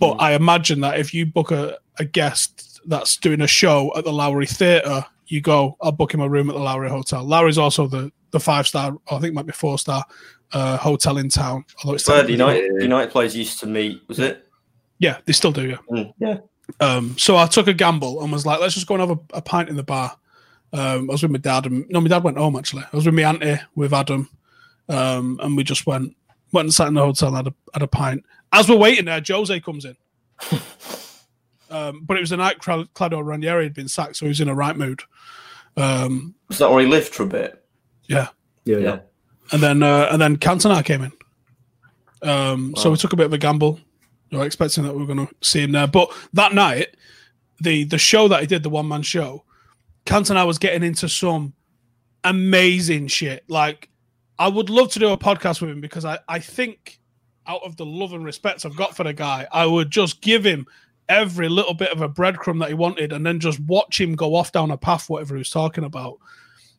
[0.00, 4.04] But I imagine that if you book a, a guest that's doing a show at
[4.04, 7.22] the Lowry Theatre, you go, I'll book him a room at the Lowry Hotel.
[7.24, 10.04] Lowry's also the the five star, I think it might be four star
[10.52, 11.64] uh, hotel in town.
[11.82, 14.46] Although it's the technically- United, United players used to meet, was it?
[14.98, 15.68] yeah, they still do.
[15.68, 15.76] Yeah.
[15.90, 16.36] Mm, yeah.
[16.78, 19.38] Um, so I took a gamble and was like, let's just go and have a,
[19.38, 20.16] a pint in the bar.
[20.72, 22.84] Um, I was with my dad and no, my dad went home actually.
[22.92, 24.28] I was with my auntie with Adam,
[24.88, 26.14] um, and we just went
[26.52, 28.24] went and sat in the hotel and had a, had a pint.
[28.52, 29.96] As we're waiting there, Jose comes in.
[31.70, 34.48] um, but it was the night Claudio Ranieri had been sacked, so he was in
[34.48, 35.02] a right mood.
[35.76, 37.64] Um, Was that where he lived for a bit?
[38.06, 38.28] yeah,
[38.64, 38.98] Yeah, Yeah.
[39.52, 41.12] and then uh, and then Cantona came in.
[42.28, 43.78] Um, So we took a bit of a gamble,
[44.30, 45.86] you know, expecting that we were going to see him there.
[45.86, 46.96] But that night,
[47.60, 49.44] the the show that he did, the one man show,
[50.06, 51.54] Cantona was getting into some
[52.24, 53.44] amazing shit.
[53.48, 53.88] Like,
[54.38, 56.98] I would love to do a podcast with him because I I think
[57.46, 60.44] out of the love and respect I've got for the guy, I would just give
[60.44, 60.66] him
[61.10, 64.34] every little bit of a breadcrumb that he wanted, and then just watch him go
[64.34, 66.18] off down a path, whatever he was talking about.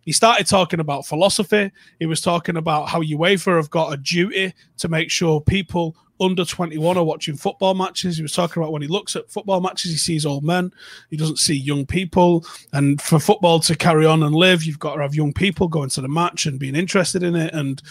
[0.03, 1.71] He started talking about philosophy.
[1.99, 6.45] He was talking about how UEFA have got a duty to make sure people under
[6.45, 8.15] 21 are watching football matches.
[8.15, 10.71] He was talking about when he looks at football matches, he sees old men.
[11.09, 12.45] He doesn't see young people.
[12.73, 15.89] And for football to carry on and live, you've got to have young people going
[15.89, 17.53] to the match and being interested in it.
[17.53, 17.81] And,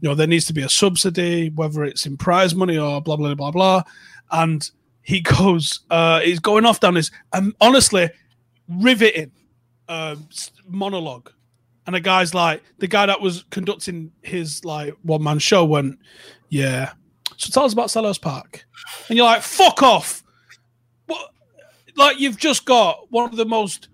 [0.00, 3.16] you know, there needs to be a subsidy, whether it's in prize money or blah,
[3.16, 3.82] blah, blah, blah.
[4.30, 4.70] And
[5.02, 8.10] he goes, uh, he's going off down this, and honestly,
[8.68, 9.32] riveting
[9.88, 10.16] uh,
[10.68, 11.30] monologue.
[11.86, 15.98] And the guy's like, the guy that was conducting his like one man show went,
[16.48, 16.92] yeah.
[17.36, 18.64] So tell us about Selhurst Park.
[19.08, 20.22] And you're like, fuck off.
[21.06, 21.30] What?
[21.96, 23.88] Like you've just got one of the most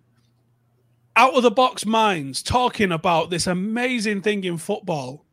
[1.16, 5.25] out of the box minds talking about this amazing thing in football.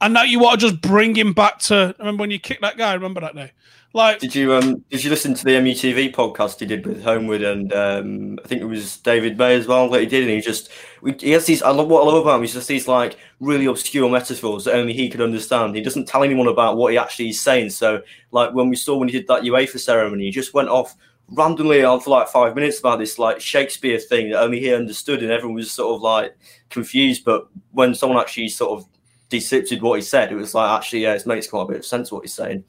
[0.00, 1.94] And now you want to just bring him back to.
[1.98, 2.94] Remember when you kicked that guy?
[2.94, 3.52] Remember that day?
[3.94, 7.42] Like, did you um did you listen to the MUTV podcast he did with Homewood
[7.42, 10.40] and um I think it was David May as well that he did and he
[10.42, 10.70] just
[11.18, 13.64] he has these I love what I love about him he's just these like really
[13.64, 15.74] obscure metaphors that only he could understand.
[15.74, 17.70] He doesn't tell anyone about what he actually is saying.
[17.70, 20.94] So like when we saw when he did that UEFA ceremony, he just went off
[21.30, 25.22] randomly on for like five minutes about this like Shakespeare thing that only he understood
[25.22, 26.36] and everyone was sort of like
[26.68, 27.24] confused.
[27.24, 28.86] But when someone actually sort of
[29.30, 31.86] decrypted what he said, it was like actually yeah, it makes quite a bit of
[31.86, 32.64] sense what he's saying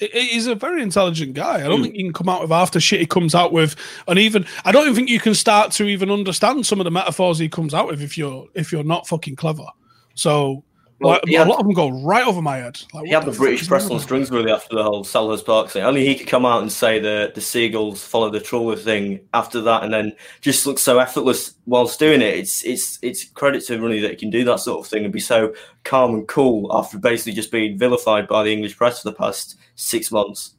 [0.00, 1.56] he's a very intelligent guy.
[1.56, 1.84] I don't mm.
[1.84, 3.76] think you can come out with half the shit he comes out with,
[4.08, 6.90] and even I don't even think you can start to even understand some of the
[6.90, 9.66] metaphors he comes out with if you're if you're not fucking clever.
[10.14, 10.64] So
[11.00, 12.80] well, like, a lot of them go right over my head.
[12.92, 15.70] Like, he had the, the British press on strings really after the whole Selhurst Park
[15.70, 15.82] thing.
[15.82, 19.60] Only he could come out and say the the seagulls follow the trawler thing after
[19.62, 22.34] that, and then just look so effortless whilst doing it.
[22.34, 25.12] It's it's it's credit to Rooney that he can do that sort of thing and
[25.12, 29.08] be so calm and cool after basically just being vilified by the English press for
[29.08, 30.54] the past six months.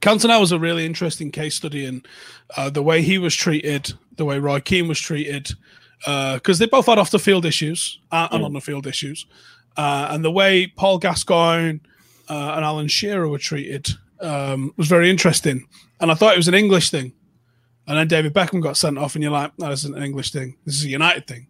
[0.00, 2.02] Cantona was a really interesting case study in
[2.56, 5.52] uh, the way he was treated, the way Roy Keane was treated
[6.04, 8.46] because uh, they both had off the field issues uh, and mm.
[8.46, 9.26] on the field issues.
[9.76, 11.78] Uh, and the way Paul Gascoigne
[12.28, 13.88] uh, and Alan Shearer were treated
[14.20, 15.66] um, was very interesting.
[16.00, 17.12] And I thought it was an English thing.
[17.86, 20.30] And then David Beckham got sent off, and you're like, no, this isn't an English
[20.30, 20.56] thing.
[20.64, 21.48] This is a United thing.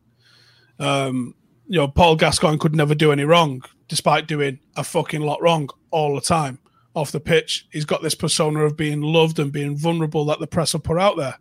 [0.78, 1.34] Um,
[1.66, 5.68] you know, Paul Gascoigne could never do any wrong, despite doing a fucking lot wrong
[5.90, 6.58] all the time
[6.94, 7.66] off the pitch.
[7.70, 10.98] He's got this persona of being loved and being vulnerable that the press will put
[10.98, 11.38] out there.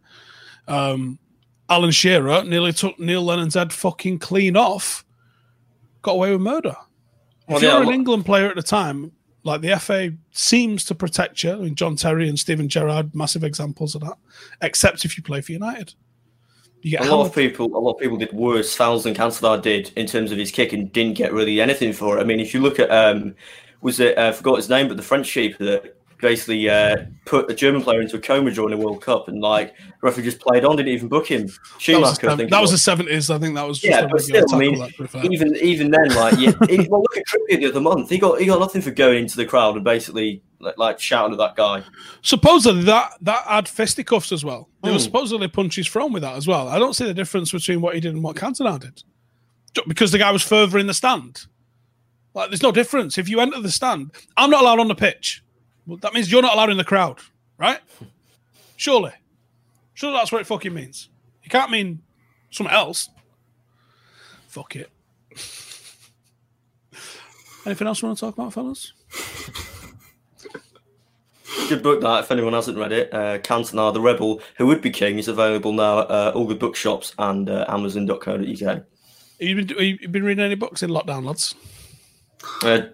[0.68, 1.20] Um,
[1.72, 5.06] Alan Shearer nearly took Neil Lennon's head fucking clean off,
[6.02, 6.76] got away with murder.
[7.48, 11.46] Well, if you're an England player at the time, like the FA seems to protect
[11.46, 11.54] you.
[11.54, 14.18] I mean, John Terry and Steven Gerrard, massive examples of that.
[14.62, 15.94] Except if you play for United,
[16.82, 17.68] you get a lot of people.
[17.68, 20.74] A lot of people did worse fouls than Cantona did in terms of his kick
[20.74, 22.22] and didn't get really anything for it.
[22.22, 23.34] I mean, if you look at, um,
[23.80, 24.18] was it?
[24.18, 27.82] Uh, I forgot his name, but the French keeper that basically uh, put a German
[27.82, 30.78] player into a coma during the World Cup, and like the referee just played on,
[30.78, 31.50] didn't even book him.
[31.78, 33.30] Schumacher, that was, that was the seventies.
[33.30, 34.94] I think that was yeah, but still, I mean,
[35.32, 36.52] even even then, like yeah,
[36.90, 38.10] well, look at Trippier the other month.
[38.10, 41.34] He got he got nothing for going into the crowd and basically like, like shouting
[41.34, 41.84] at that guy.
[42.22, 44.70] Supposedly that that had fisticuffs as well.
[44.84, 44.96] There mm.
[44.96, 46.68] was supposedly punches thrown with that as well.
[46.68, 49.04] I don't see the difference between what he did and what Cantona did,
[49.88, 51.46] because the guy was further in the stand.
[52.34, 53.18] Like, there's no difference.
[53.18, 55.44] If you enter the stand, I'm not allowed on the pitch.
[55.86, 57.20] Well, that means you're not allowed in the crowd,
[57.58, 57.80] right?
[58.78, 59.12] Surely.
[59.94, 61.10] Surely that's what it fucking means.
[61.44, 62.02] You can't mean
[62.50, 63.10] something else.
[64.48, 64.90] Fuck it.
[67.66, 68.94] Anything else you want to talk about, fellas?
[71.70, 73.14] Good book that if anyone hasn't read it.
[73.14, 76.60] Uh, Cantona, the Rebel Who Would Be King is available now at uh, all good
[76.60, 78.40] bookshops and uh, Amazon.co.uk.
[78.40, 78.86] Have
[79.40, 81.56] you been, have you been reading any books in lockdown, lads?
[82.64, 82.88] Uh,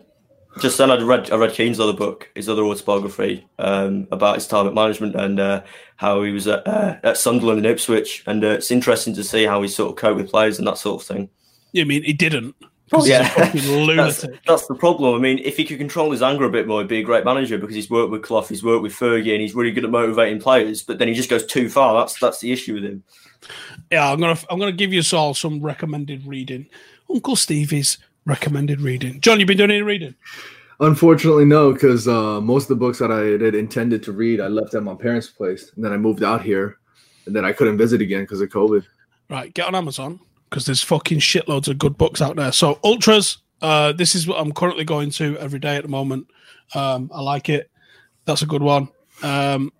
[0.59, 4.47] just then, I read I read Keane's other book, his other autobiography um, about his
[4.47, 5.63] time at management and uh,
[5.97, 9.45] how he was at, uh, at Sunderland and Ipswich, and uh, it's interesting to see
[9.45, 11.29] how he sort of coped with players and that sort of thing.
[11.71, 12.55] Yeah, I mean, he didn't.
[12.93, 15.13] Oh, yeah, that's, that's, the problem.
[15.13, 17.25] I mean, if he could control his anger a bit more, he'd be a great
[17.25, 19.89] manager because he's worked with Clough, he's worked with Fergie, and he's really good at
[19.89, 20.83] motivating players.
[20.83, 21.93] But then he just goes too far.
[21.99, 23.03] That's that's the issue with him.
[23.91, 26.67] Yeah, I'm gonna I'm gonna give you all some recommended reading.
[27.09, 29.19] Uncle Stevie's recommended reading.
[29.21, 30.13] John, you've been doing any reading?
[30.79, 34.47] Unfortunately, no, because uh, most of the books that I had intended to read, I
[34.47, 36.77] left at my parents' place, and then I moved out here,
[37.25, 38.85] and then I couldn't visit again because of COVID.
[39.29, 42.51] Right, get on Amazon because there's fucking shitloads of good books out there.
[42.51, 46.27] So ultras, uh, this is what I'm currently going to every day at the moment.
[46.75, 47.71] Um, I like it.
[48.25, 48.89] That's a good one.
[49.23, 49.71] Um,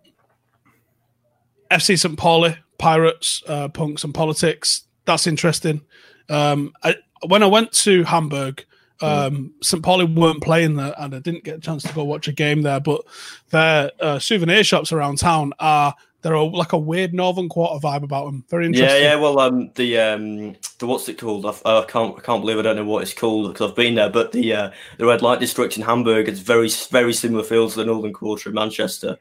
[1.70, 2.18] FC St.
[2.18, 4.88] Pauli, Pirates, uh, Punks and Politics.
[5.06, 5.82] That's interesting.
[6.30, 6.96] Um, I,
[7.28, 8.66] when I went to Hamburg,
[9.02, 9.84] um, St.
[9.84, 12.62] Pauli weren't playing there, and I didn't get a chance to go watch a game
[12.62, 12.80] there.
[12.80, 13.02] But
[13.50, 18.26] their uh, souvenir shops around town are they're like a weird northern quarter vibe about
[18.26, 18.44] them.
[18.50, 19.02] Very interesting.
[19.02, 19.16] Yeah, yeah.
[19.16, 21.46] Well, um, the um, the what's it called?
[21.46, 23.96] I, I can't I can't believe I don't know what it's called because I've been
[23.96, 24.10] there.
[24.10, 27.76] But the uh, the red light district in Hamburg is very very similar feel to
[27.76, 29.18] the northern quarter in Manchester.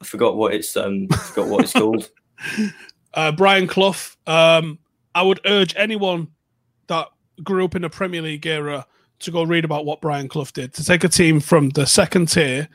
[0.00, 2.08] I forgot what it's um I forgot what it's called.
[3.12, 4.14] Uh, Brian Clough.
[4.28, 4.78] Um,
[5.16, 6.28] I would urge anyone
[6.90, 7.08] that
[7.42, 8.84] grew up in the Premier League era
[9.20, 12.26] to go read about what Brian Clough did to take a team from the second
[12.26, 12.68] tier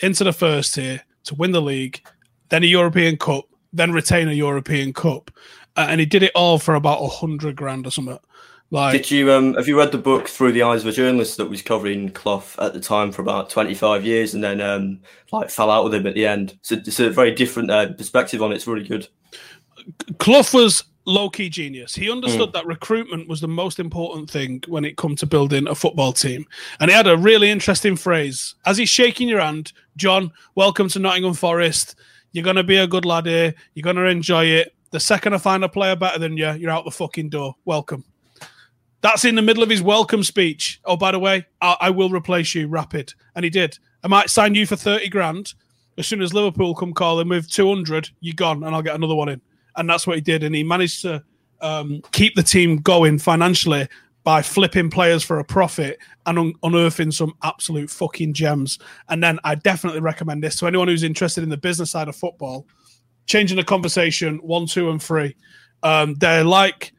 [0.00, 2.06] into the first tier to win the league,
[2.50, 5.30] then a European Cup, then retain a European Cup,
[5.76, 8.18] uh, and he did it all for about a hundred grand or something.
[8.70, 11.36] Like, did you um have you read the book through the eyes of a journalist
[11.36, 15.00] that was covering Clough at the time for about twenty five years and then um
[15.32, 16.58] like fell out with him at the end?
[16.62, 18.56] So it's a very different uh, perspective on it.
[18.56, 19.08] It's really good.
[20.18, 21.94] Clough was low key genius.
[21.94, 22.52] He understood mm.
[22.54, 26.46] that recruitment was the most important thing when it come to building a football team.
[26.80, 28.54] And he had a really interesting phrase.
[28.66, 31.96] As he's shaking your hand, John, welcome to Nottingham Forest.
[32.32, 33.54] You're gonna be a good lad here.
[33.74, 34.74] You're gonna enjoy it.
[34.90, 37.54] The second I find a player better than you, you're out the fucking door.
[37.64, 38.04] Welcome.
[39.00, 40.80] That's in the middle of his welcome speech.
[40.84, 43.12] Oh, by the way, I, I will replace you, rapid.
[43.34, 43.78] And he did.
[44.02, 45.52] I might sign you for 30 grand.
[45.98, 49.28] As soon as Liverpool come calling with 200, you're gone, and I'll get another one
[49.28, 49.40] in
[49.76, 50.42] and that's what he did.
[50.42, 51.22] And he managed to
[51.60, 53.88] um, keep the team going financially
[54.24, 58.78] by flipping players for a profit and un- unearthing some absolute fucking gems.
[59.08, 62.16] And then I definitely recommend this to anyone who's interested in the business side of
[62.16, 62.66] football.
[63.26, 65.36] Changing the conversation one, two, and three.
[65.82, 66.92] Um, they're like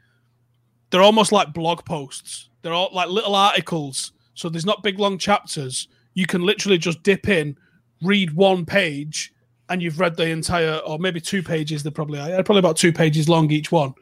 [0.89, 2.49] they're almost like blog posts.
[2.61, 4.13] They're all like little articles.
[4.33, 5.87] So there's not big long chapters.
[6.13, 7.57] You can literally just dip in,
[8.01, 9.33] read one page,
[9.69, 11.83] and you've read the entire, or maybe two pages.
[11.83, 13.93] They're probably are probably about two pages long each one.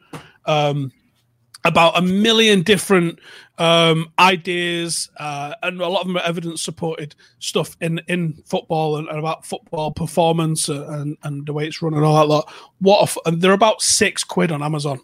[0.46, 0.92] Um,
[1.64, 3.18] about a million different
[3.56, 8.98] um, ideas, uh, and a lot of them are evidence supported stuff in in football
[8.98, 12.52] and, and about football performance and, and the way it's run and all that lot.
[12.80, 15.00] What a f- and they're about six quid on Amazon.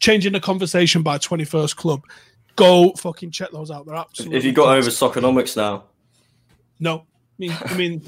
[0.00, 2.02] Changing the conversation by Twenty First Club.
[2.56, 3.84] Go fucking check those out.
[3.84, 4.38] They're absolutely.
[4.38, 5.84] If you got over Soccernomics now,
[6.80, 7.04] no, I
[7.38, 8.02] mean, I mean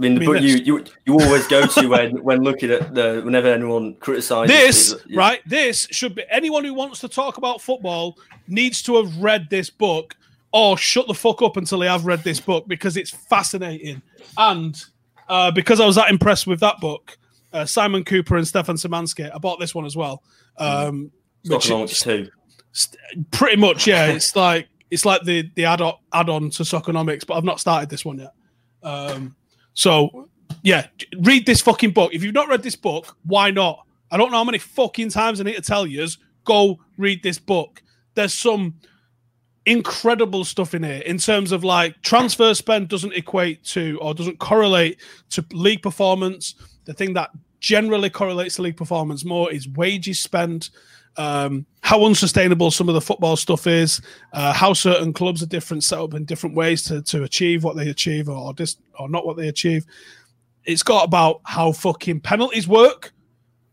[0.00, 2.70] I mean, the I mean, book you, you you always go to when when looking
[2.70, 7.08] at the whenever anyone criticizes this it, right this should be anyone who wants to
[7.08, 8.16] talk about football
[8.48, 10.16] needs to have read this book
[10.52, 14.00] or shut the fuck up until they have read this book because it's fascinating.
[14.38, 14.82] And
[15.28, 17.18] uh, because i was that impressed with that book
[17.52, 20.22] uh, simon Kuper and stefan szymanski i bought this one as well
[20.56, 21.12] um,
[21.44, 22.30] which Soccernomics too.
[22.72, 27.34] st- pretty much yeah it's like it's like the the add-on add-on to Soccernomics, but
[27.34, 28.32] i've not started this one yet.
[28.82, 29.36] Um,
[29.80, 30.28] so
[30.62, 30.86] yeah
[31.20, 32.12] read this fucking book.
[32.12, 33.86] If you've not read this book why not?
[34.10, 36.06] I don't know how many fucking times i need to tell you
[36.44, 37.82] go read this book.
[38.14, 38.74] There's some
[39.64, 44.38] incredible stuff in here in terms of like transfer spend doesn't equate to or doesn't
[44.38, 46.56] correlate to league performance.
[46.84, 50.70] The thing that generally correlates to league performance more is wages spent
[51.16, 54.00] um, how unsustainable some of the football stuff is,
[54.32, 57.76] uh, how certain clubs are different, set up in different ways to, to achieve what
[57.76, 59.84] they achieve or or, dis- or not what they achieve.
[60.64, 63.12] It's got about how fucking penalties work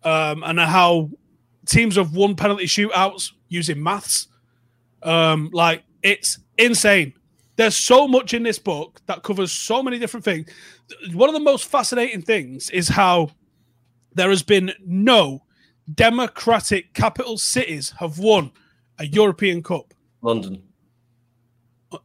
[0.03, 1.09] um, and how
[1.65, 4.27] teams have won penalty shootouts using maths.
[5.03, 7.13] Um, like it's insane.
[7.55, 10.49] There's so much in this book that covers so many different things.
[11.13, 13.31] One of the most fascinating things is how
[14.13, 15.43] there has been no
[15.93, 18.51] democratic capital cities have won
[18.99, 19.93] a European Cup.
[20.21, 20.63] London.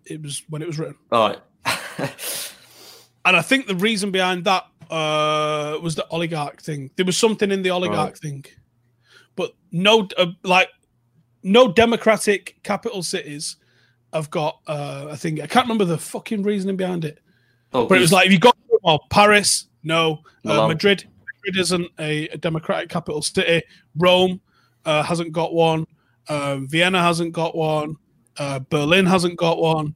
[0.06, 1.40] It was when it was written, All right.
[3.24, 6.90] and I think the reason behind that uh, was the oligarch thing.
[6.96, 8.18] There was something in the oligarch Right.
[8.18, 8.44] thing,
[9.34, 10.68] but no, uh, like
[11.42, 13.56] no democratic capital cities
[14.12, 14.60] have got.
[14.68, 17.18] Uh, I think I can't remember the fucking reasoning behind it.
[17.72, 20.20] oh, But it was like if you got well, Paris, no.
[20.44, 21.08] Uh, Madrid,
[21.44, 23.62] Madrid isn't a, a democratic capital city.
[23.96, 24.40] Rome
[24.84, 25.86] uh, hasn't got one.
[26.28, 27.96] Um, Vienna hasn't got one.
[28.38, 29.94] Uh, Berlin hasn't got one.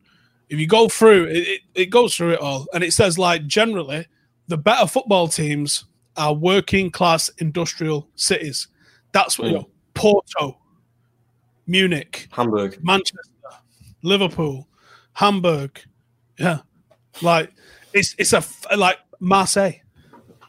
[0.49, 3.47] If you go through, it, it, it goes through it all, and it says like
[3.47, 4.07] generally
[4.49, 8.69] the better football teams are working class industrial cities.
[9.13, 9.61] That's what you Mm.
[9.61, 10.59] know, Porto,
[11.67, 12.79] Munich, Hamburg.
[12.83, 13.19] Manchester,
[14.03, 14.69] Liverpool,
[15.15, 15.81] Hamburg.
[16.39, 16.59] Yeah,
[17.23, 17.53] like
[17.93, 18.45] it's it's a,
[18.77, 19.81] like Marseille.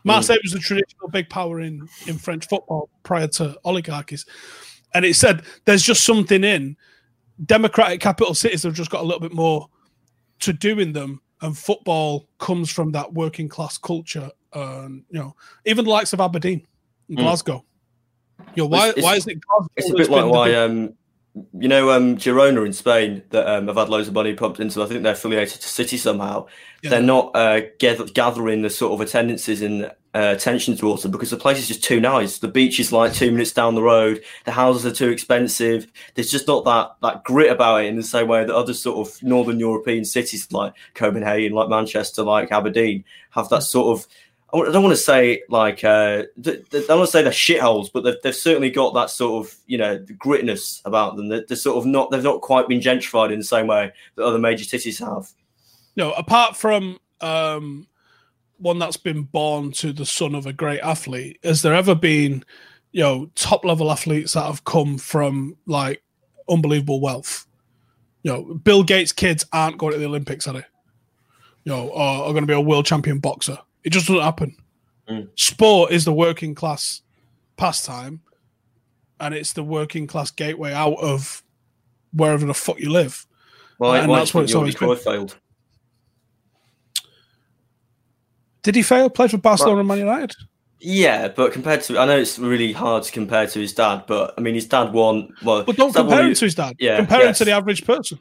[0.08, 4.26] Marseille was the traditional big power in in French football prior to oligarchies,
[4.94, 6.76] and it said there's just something in
[7.46, 9.68] democratic capital cities have just got a little bit more
[10.40, 14.32] to do in them, and football comes from that working class culture.
[14.54, 16.66] And you know, even the likes of Aberdeen,
[17.10, 17.22] and Mm.
[17.22, 17.64] Glasgow.
[18.56, 19.70] You know, why It's- why is it Glasgow?
[19.76, 20.94] It's a bit like why, big- um,
[21.58, 24.82] you know, um, Girona in Spain that um, have had loads of money pumped into.
[24.82, 26.48] I think they're affiliated to City somehow.
[26.82, 26.92] Yeah.
[26.92, 31.30] They're not uh, gather- gathering the sort of attendances and uh, attention towards them because
[31.30, 32.40] the place is just too nice.
[32.40, 34.24] The beach is like two minutes down the road.
[34.46, 35.92] The houses are too expensive.
[36.16, 39.08] There's just not that that grit about it in the same way that other sort
[39.08, 44.08] of northern European cities like Copenhagen, like Manchester, like Aberdeen have that sort of.
[44.54, 48.04] I don't want to say like uh, I don't want to say they're shitholes, but
[48.06, 51.28] they've, they've certainly got that sort of you know grittiness about them.
[51.28, 54.24] They're, they're sort of not they've not quite been gentrified in the same way that
[54.24, 55.30] other major cities have.
[55.98, 57.88] no, apart from um,
[58.58, 62.44] one that's been born to the son of a great athlete, has there ever been,
[62.94, 66.02] you know, top level athletes that have come from like
[66.50, 67.46] unbelievable wealth?
[68.24, 70.66] You know, Bill Gates' kids aren't going to the Olympics, are they?
[71.66, 73.58] You know, are going to be a world champion boxer.
[73.88, 74.54] It just doesn't happen.
[75.10, 75.30] Mm.
[75.40, 77.02] Sport is the working class
[77.56, 78.20] pastime.
[79.22, 81.42] and it's the working class gateway out of
[82.12, 83.26] wherever the fuck you live.
[83.78, 84.94] Why, And that's what it's always been.
[84.98, 85.38] Failed?
[88.64, 89.10] Did he fail?
[89.10, 90.36] Played for Barcelona and Man United?
[90.82, 94.34] Yeah, but compared to, I know it's really hard to compare to his dad, but
[94.38, 95.34] I mean, his dad won.
[95.44, 96.76] Well, But don't compare him to his dad.
[96.78, 98.20] Yeah, compare him to the average person.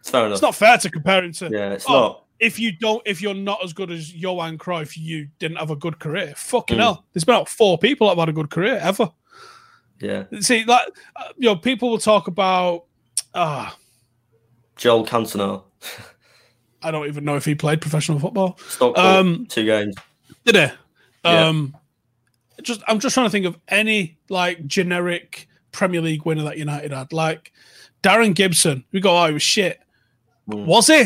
[0.00, 0.36] It's fair enough.
[0.36, 1.50] It's not fair to compare him to.
[1.50, 2.24] yeah, it's Oh, not.
[2.40, 5.76] If you don't, if you're not as good as Johan Cruyff, you didn't have a
[5.76, 6.34] good career.
[6.36, 6.80] Fucking Mm.
[6.80, 9.10] hell, there's been about four people that have had a good career ever.
[10.00, 10.86] Yeah, See, like
[11.16, 12.84] uh, you know, people will talk about.
[13.34, 13.76] Ah,
[14.76, 15.64] Joel Cantona,
[16.82, 18.56] I don't even know if he played professional football.
[18.68, 19.96] Stockport, Um, two games.
[20.44, 20.60] Did he?
[21.24, 21.48] Yeah.
[21.48, 21.76] Um,
[22.62, 26.92] just I'm just trying to think of any like generic Premier League winner that United
[26.92, 27.12] had.
[27.12, 27.52] Like
[28.04, 28.84] Darren Gibson.
[28.92, 29.80] We go, oh, he was shit.
[30.48, 30.64] Mm.
[30.64, 31.04] Was he?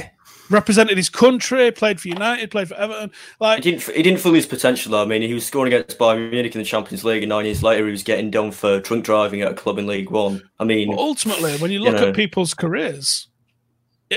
[0.52, 3.10] Represented his country, played for United, played for Everton.
[3.40, 3.96] Like He didn't.
[3.96, 4.92] He didn't fully his potential.
[4.92, 5.02] though.
[5.02, 7.62] I mean, he was scoring against Bayern Munich in the Champions League, and nine years
[7.62, 10.42] later, he was getting done for drunk driving at a club in League One.
[10.60, 12.08] I mean, ultimately, when you You look know.
[12.08, 13.28] at people's careers,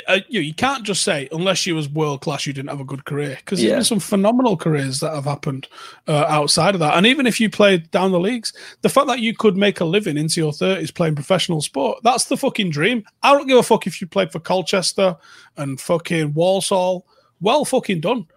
[0.07, 2.85] uh, you you can't just say unless you was world class, you didn't have a
[2.85, 5.67] good career because there's been some phenomenal careers that have happened
[6.07, 6.97] uh, outside of that.
[6.97, 9.85] And even if you played down the leagues, the fact that you could make a
[9.85, 13.03] living into your thirties playing professional sport, that's the fucking dream.
[13.23, 15.17] I don't give a fuck if you played for Colchester
[15.57, 17.05] and fucking Walsall.
[17.41, 18.27] Well, fucking done.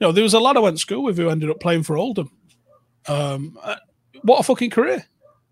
[0.00, 1.82] You know, there was a lad I went to school with who ended up playing
[1.84, 2.30] for Oldham.
[3.06, 3.76] Um, uh,
[4.22, 5.04] what a fucking career!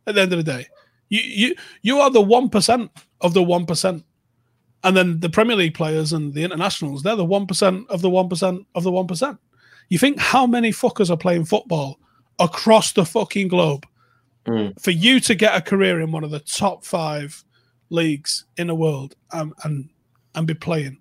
[0.07, 0.67] At the end of the day,
[1.09, 2.91] you you you are the one percent
[3.21, 4.05] of the one percent,
[4.85, 8.11] and then the Premier League players and the internationals they're the one percent of the
[8.11, 9.39] one percent of the one percent.
[9.89, 11.99] You think how many fuckers are playing football
[12.39, 13.87] across the fucking globe
[14.45, 14.81] Mm.
[14.83, 17.45] for you to get a career in one of the top five
[17.91, 19.89] leagues in the world and and,
[20.35, 20.99] and be playing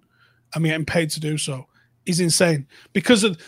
[0.54, 1.66] and be getting paid to do so
[2.06, 3.42] is insane because of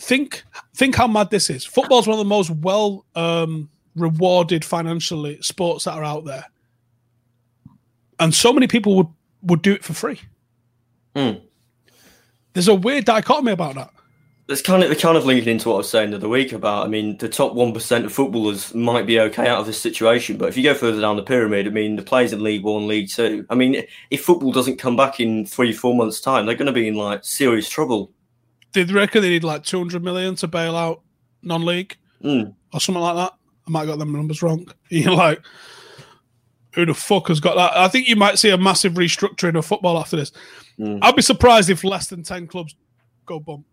[0.00, 0.42] think
[0.74, 1.66] think how mad this is.
[1.66, 6.46] Football is one of the most well um, rewarded financially sports that are out there,
[8.18, 9.08] and so many people would
[9.46, 10.20] would do it for free.
[11.14, 11.38] Hmm.
[12.52, 13.90] There's a weird dichotomy about that.
[14.48, 16.86] It's kind of kind of linking into what I was saying the other week about.
[16.86, 20.36] I mean, the top one percent of footballers might be okay out of this situation,
[20.36, 22.86] but if you go further down the pyramid, I mean, the players in League One,
[22.86, 23.44] League Two.
[23.50, 26.72] I mean, if football doesn't come back in three, four months' time, they're going to
[26.72, 28.12] be in like serious trouble.
[28.72, 31.02] Did you reckon they need like 200 million to bail out
[31.42, 32.54] non-league Mm.
[32.72, 33.32] or something like that?
[33.66, 34.70] I might have got them numbers wrong.
[34.90, 35.40] You're like,
[36.76, 37.76] who the fuck has got that?
[37.76, 40.30] I think you might see a massive restructuring of football after this.
[40.78, 40.98] Mm.
[41.02, 42.76] I'd be surprised if less than 10 clubs
[43.24, 43.64] go bump.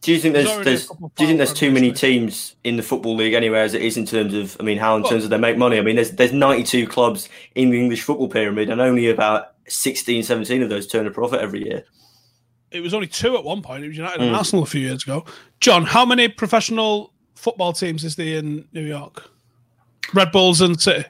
[0.00, 2.82] Do you think There's there's, there's do you think there's too many teams in the
[2.82, 5.30] football league anywhere as it is in terms of I mean how in terms of
[5.30, 5.78] they make money?
[5.78, 10.22] I mean there's there's 92 clubs in the English football pyramid and only about 16
[10.22, 11.84] 17 of those turn a profit every year.
[12.70, 13.84] It was only two at one point.
[13.84, 14.38] It was United and Mm.
[14.38, 15.26] Arsenal a few years ago.
[15.60, 19.28] John, how many professional football teams is there in New York?
[20.14, 21.04] Red Bulls and City.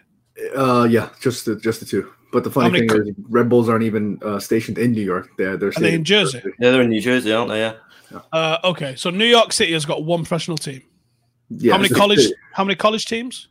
[0.57, 2.11] Uh, yeah, just the just the two.
[2.33, 5.03] But the funny many thing co- is, Red Bulls aren't even uh, stationed in New
[5.03, 5.31] York.
[5.37, 6.41] They're they're Are they in stationed- Jersey?
[6.61, 7.59] Yeah, they're in New Jersey, aren't they?
[7.61, 7.75] Yeah.
[8.33, 10.83] Uh, okay, so New York City has got one professional team.
[11.49, 12.21] Yeah, how many it's- college?
[12.55, 13.49] How many college teams?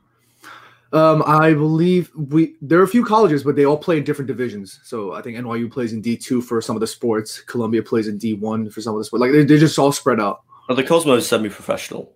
[0.91, 4.27] Um, I believe we there are a few colleges, but they all play in different
[4.27, 4.79] divisions.
[4.83, 7.41] So I think NYU plays in D two for some of the sports.
[7.41, 9.21] Columbia plays in D one for some of the sports.
[9.21, 10.41] Like they, they're just all spread out.
[10.67, 12.11] Are the Cosmos semi-professional?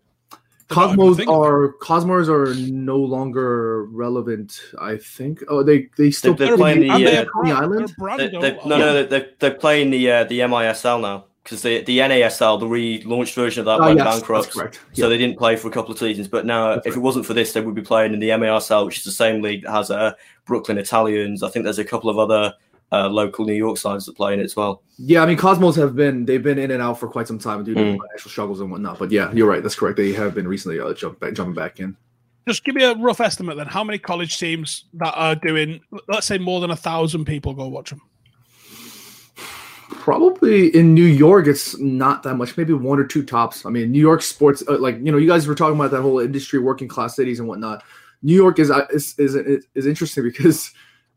[0.70, 4.60] Cosmos are Cosmos are no longer relevant.
[4.80, 5.44] I think.
[5.48, 7.96] Oh, they they still they're play playing the, And uh, they're Coney brand- Island?
[7.98, 12.00] they're They, no, no, they they're playing the uh, the MISL now because the the
[12.00, 14.46] NASL, the relaunched version of that, Oh, went yes, bankrupt.
[14.46, 14.80] that's correct.
[14.94, 16.28] So they didn't play for a couple of seasons.
[16.28, 16.98] But now, That's if right.
[17.00, 19.42] it wasn't for this, they would be playing in the MASL, which is the same
[19.42, 20.14] league that has uh,
[20.46, 21.44] Brooklyn Italians.
[21.44, 22.54] I think there's a couple of other
[22.94, 24.84] uh, local New York sides that play in it as well.
[24.98, 27.64] Yeah, I mean Cosmos have been they've been in and out for quite some time
[27.64, 27.98] due to Mm.
[27.98, 29.00] financial struggles and whatnot.
[29.00, 29.64] But yeah, you're right.
[29.64, 29.98] That's correct.
[29.98, 31.98] They have been recently uh, jump back, jumping back in.
[32.48, 33.68] Just give me a rough estimate then.
[33.68, 35.80] How many college teams that are doing,
[36.10, 38.02] let's say, more than a thousand people go watch them?
[39.90, 42.58] Probably in New York, it's not that much.
[42.58, 43.66] Maybe one or two tops.
[43.66, 46.02] I mean, New York sports, uh, like you know, you guys were talking about that
[46.02, 47.84] whole industry, working class cities and whatnot.
[48.22, 50.72] New York is uh, is is, is, is interesting because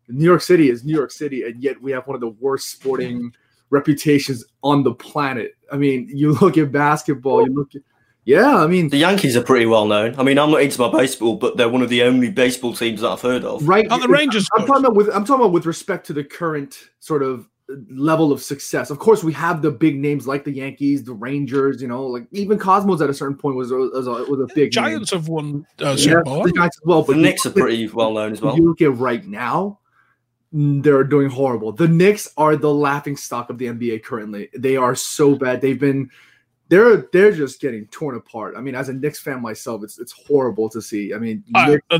[0.08, 2.68] New York City is New York City, and yet we have one of the worst
[2.70, 3.32] sporting
[3.70, 5.52] reputations on the planet.
[5.72, 7.82] I mean, you look at basketball, you look at
[8.24, 8.56] yeah.
[8.56, 10.16] I mean, The Yankees are pretty well known.
[10.18, 13.00] I mean, I'm not into my baseball, but they're one of the only baseball teams
[13.02, 13.66] that I've heard of.
[13.68, 13.86] right?
[13.88, 14.66] Aren't the Rangers I'm good?
[14.66, 17.48] talking about with I'm talking about with respect to the current sort of
[17.88, 18.90] level of success.
[18.90, 21.80] Of course, we have the big names like the Yankees, the Rangers.
[21.80, 24.72] You know, like even Cosmos at a certain point was was a, was a big
[24.72, 25.98] Giants have won uh, name.
[25.98, 26.42] Super Yeah, Bowl.
[26.42, 27.02] the Giants as well.
[27.02, 28.56] The But Knicks are you look at- pretty well known as well.
[28.56, 29.78] You look at right now.
[30.52, 31.72] They're doing horrible.
[31.72, 34.48] The Knicks are the laughing stock of the NBA currently.
[34.56, 35.60] They are so bad.
[35.60, 36.10] They've been
[36.68, 38.54] they're they're just getting torn apart.
[38.56, 41.12] I mean, as a Knicks fan myself, it's it's horrible to see.
[41.14, 41.98] I mean, right, uh,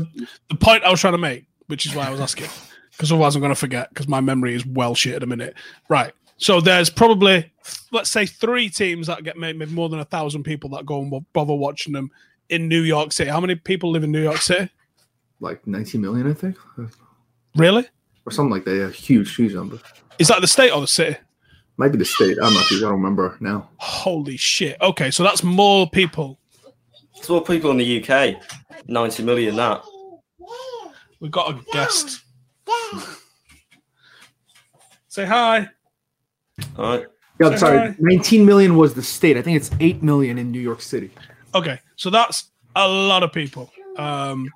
[0.49, 2.47] the point I was trying to make, which is why I was asking,
[2.91, 5.55] because otherwise I'm going to forget because my memory is well shit at a minute.
[5.89, 6.13] Right.
[6.39, 7.51] So there's probably,
[7.91, 11.25] let's say, three teams that get maybe more than a thousand people that go and
[11.33, 12.11] bother watching them
[12.49, 13.31] in New York City.
[13.31, 14.69] How many people live in New York City?
[15.39, 16.57] like 19 million, I think,
[17.55, 17.87] Really?
[18.27, 18.75] Or something like that.
[18.75, 19.79] Yeah, huge, huge number.
[20.19, 21.15] Is that the state or the city?
[21.77, 22.37] Might be the state.
[22.41, 22.77] I'm not sure.
[22.77, 23.69] I don't remember now.
[23.77, 24.77] Holy shit.
[24.81, 26.37] Okay, so that's more people.
[27.15, 28.35] It's more people in the UK.
[28.87, 29.81] 90 million that.
[31.19, 32.21] We've got a guest.
[35.07, 35.69] Say hi.
[36.77, 37.05] All right.
[37.39, 37.77] Yeah, I'm sorry.
[37.79, 37.95] hi.
[37.99, 39.37] 19 million was the state.
[39.37, 41.11] I think it's 8 million in New York City.
[41.55, 43.71] Okay, so that's a lot of people.
[43.97, 44.51] Um,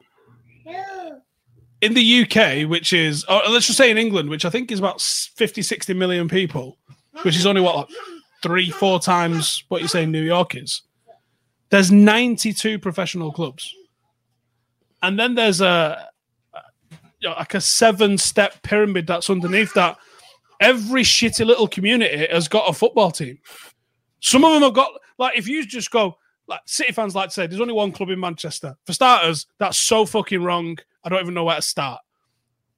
[1.82, 4.95] in the UK, which is, let's just say in England, which I think is about
[4.95, 6.77] s- 50, 60 million people,
[7.23, 7.88] which is only what, like
[8.43, 10.84] three, four times what you say New York is.
[11.69, 13.73] There's 92 professional clubs.
[15.01, 16.09] And then there's a,
[17.23, 19.97] like a seven step pyramid that's underneath that.
[20.59, 23.39] Every shitty little community has got a football team.
[24.19, 26.17] Some of them have got, like, if you just go,
[26.51, 28.75] like City fans like to say, there's only one club in Manchester.
[28.85, 30.77] For starters, that's so fucking wrong.
[31.03, 32.01] I don't even know where to start.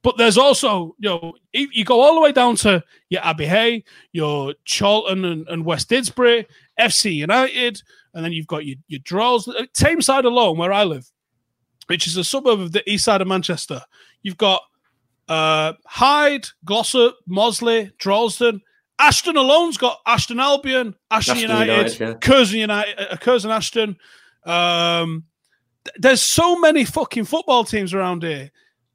[0.02, 3.84] But there's also, you know, you go all the way down to your Abbey Hay,
[4.12, 6.44] your Charlton and, and West Didsbury,
[6.78, 9.46] FC United, and then you've got your, your draws.
[9.76, 11.10] Tameside alone, where I live,
[11.86, 13.82] which is a suburb of the east side of Manchester,
[14.22, 14.60] you've got
[15.28, 18.60] uh, Hyde, Glossop, Mossley, Droylsden.
[18.98, 22.20] Ashton alone's got Ashton Albion, Ashton, Ashton United, United.
[22.20, 23.96] Curzon United, uh, Curzon Ashton.
[24.44, 25.24] Um,
[25.84, 28.50] th- there's so many fucking football teams around here.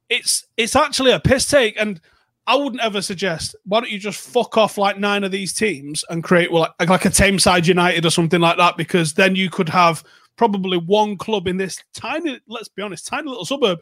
[0.08, 2.00] It's it's actually a piss take, and
[2.46, 3.54] I wouldn't ever suggest.
[3.64, 6.88] Why don't you just fuck off like nine of these teams and create well, like,
[6.88, 8.76] like a Tameside United or something like that?
[8.76, 10.02] Because then you could have
[10.40, 13.78] probably one club in this tiny, let's be honest, tiny little suburb,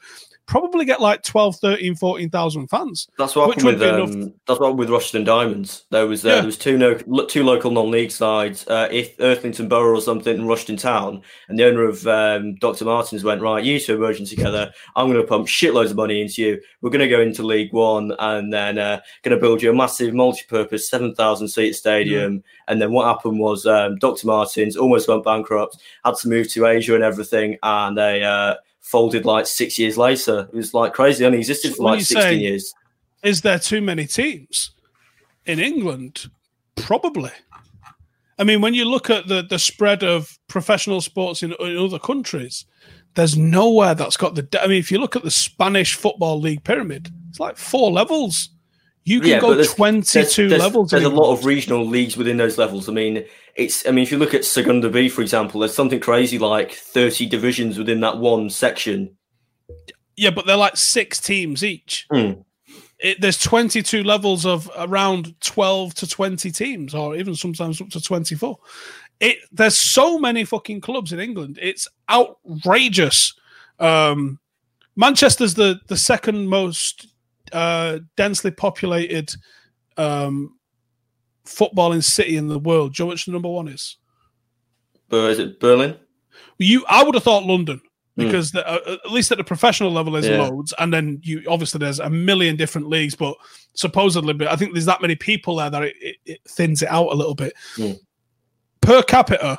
[0.47, 3.07] probably get like 12, 13, 14,000 fans.
[3.17, 5.85] That's what happened with um, that's what with Rushden Diamonds.
[5.91, 6.35] There was uh, Yeah.
[6.37, 6.95] there was two no,
[7.27, 11.23] two local non-league sides, uh, if Irthlingborough or something, and Rushden Town.
[11.49, 13.63] And the owner of um, Dr Martens went right.
[13.63, 14.73] You two are merging together.
[14.97, 16.61] I'm going to pump shitloads of money into you.
[16.81, 19.75] We're going to go into League One, and then uh, going to build you a
[19.75, 22.43] massive multi-purpose seven thousand seat stadium.
[22.67, 26.67] And then what happened was um, Dr Martens almost went bankrupt, had to move to
[26.67, 28.23] Asia and everything, and they.
[28.23, 28.55] Uh,
[28.89, 30.49] Folded like six years later.
[30.51, 31.23] It was like crazy.
[31.27, 32.41] Only existed for like you 16 saying?
[32.41, 32.73] years.
[33.23, 34.71] Is there too many teams
[35.45, 36.31] in England?
[36.75, 37.33] Probably.
[38.39, 41.99] I mean, when you look at the, the spread of professional sports in, in other
[41.99, 42.65] countries,
[43.15, 44.49] there's nowhere that's got the.
[44.63, 48.49] I mean, if you look at the Spanish football league pyramid, it's like four levels.
[49.09, 50.91] You can Yeah, go there's- 22 there's, levels.
[50.91, 52.89] There's in a lot of regional leagues within those levels.
[52.89, 53.87] I mean, it's.
[53.87, 57.27] I mean, if you look at Segunda B, for example, there's something crazy like 30
[57.27, 59.17] divisions within that one section.
[60.17, 62.07] Yeah, but they're like six teams each.
[62.13, 62.33] Hmm.
[62.99, 68.01] It, there's 22 levels of around 12 to 20 teams, or even sometimes up to
[68.01, 68.59] 24.
[69.21, 71.59] It there's so many fucking clubs in England.
[71.63, 73.35] It's outrageous.
[73.79, 74.39] Um,
[74.97, 77.07] Manchester's the the second most
[77.53, 79.35] uh, densely populated
[79.97, 80.55] um,
[81.45, 82.95] footballing city in the world.
[82.95, 83.97] Do you know which the number one is?
[85.09, 85.97] But is it Berlin?
[86.59, 87.81] You, I would have thought London
[88.17, 88.25] Hmm.
[88.25, 90.43] because the, uh, at least at the professional level, there's Yeah.
[90.49, 93.37] loads, and then you obviously there's a million different leagues, but
[93.75, 96.89] supposedly, but I think there's that many people there that it, it, it thins it
[96.89, 97.53] out a little bit.
[97.77, 97.93] Hmm.
[98.81, 99.59] Per capita,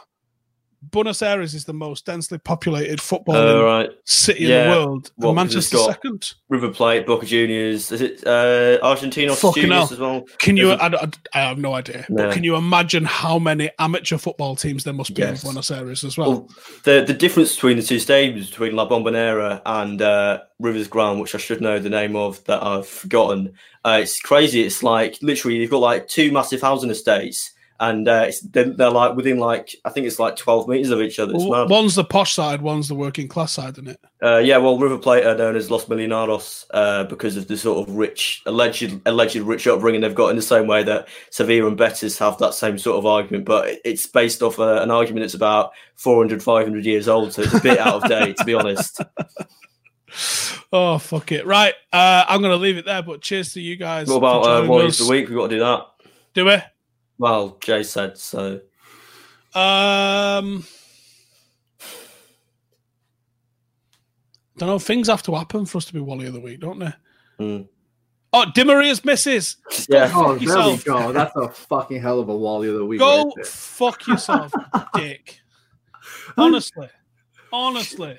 [0.82, 3.89] Buenos Aires is the most densely populated football Oh, right.
[4.05, 6.34] city in the world, What, and 'cause it's Manchester second.
[6.47, 7.91] River Plate, Boca Juniors.
[7.91, 9.93] Is it uh, Argentinos Fucking Juniors hell.
[9.93, 10.25] as well?
[10.39, 10.71] Can you?
[10.71, 14.86] I, I, I have no idea, but can you imagine how many amateur football teams
[14.86, 15.43] there must be Yes.
[15.43, 16.32] in Buenos Aires as well?
[16.32, 16.49] Well,
[16.86, 21.36] the the difference between the two stadiums between La Bombonera and uh, Rivers Ground, which
[21.36, 23.53] I should know the name of that I've forgotten,
[23.84, 24.63] uh, it's crazy.
[24.63, 28.89] It's like literally you've got like two massive housing estates, and uh, it's, they're, they're
[28.89, 31.34] like within like I think it's like twelve meters of each other.
[31.36, 33.99] Well, one's the posh side, one's the working class side, isn't it?
[34.21, 37.88] Uh, yeah, well, River Plate are known as Los Millonarios uh, because of the sort
[37.88, 40.30] of rich, alleged, alleged rich upbringing they've got.
[40.30, 43.77] In the same way that Sevilla and Betis have that same sort of argument, but
[43.86, 47.61] it's based off uh, an argument that's about 400, 500 years old, so it's a
[47.61, 49.01] bit out of date, to be honest.
[50.71, 51.45] Oh fuck it!
[51.45, 53.01] Right, uh, I'm gonna leave it there.
[53.01, 54.07] But cheers to you guys.
[54.07, 55.27] What about uh, Warriors of the Week?
[55.27, 55.86] We've got to do that.
[56.34, 56.57] Do we?
[57.20, 58.61] Well, Jay said so.
[59.53, 60.65] Um,
[64.57, 64.80] don't know.
[64.80, 66.93] Things have to happen for us to be Wally of the Week, don't they?
[67.39, 67.67] Mm.
[68.32, 69.57] Oh, Di Maria's misses.
[69.89, 70.11] Yeah.
[70.13, 70.86] Oh, Fuck there yourself.
[70.86, 71.11] we go.
[71.11, 72.99] That's a fucking hell of a Wally of the week.
[72.99, 74.53] Go right fuck yourself,
[74.93, 75.39] dick.
[76.38, 76.88] Honestly,
[77.51, 78.17] honestly.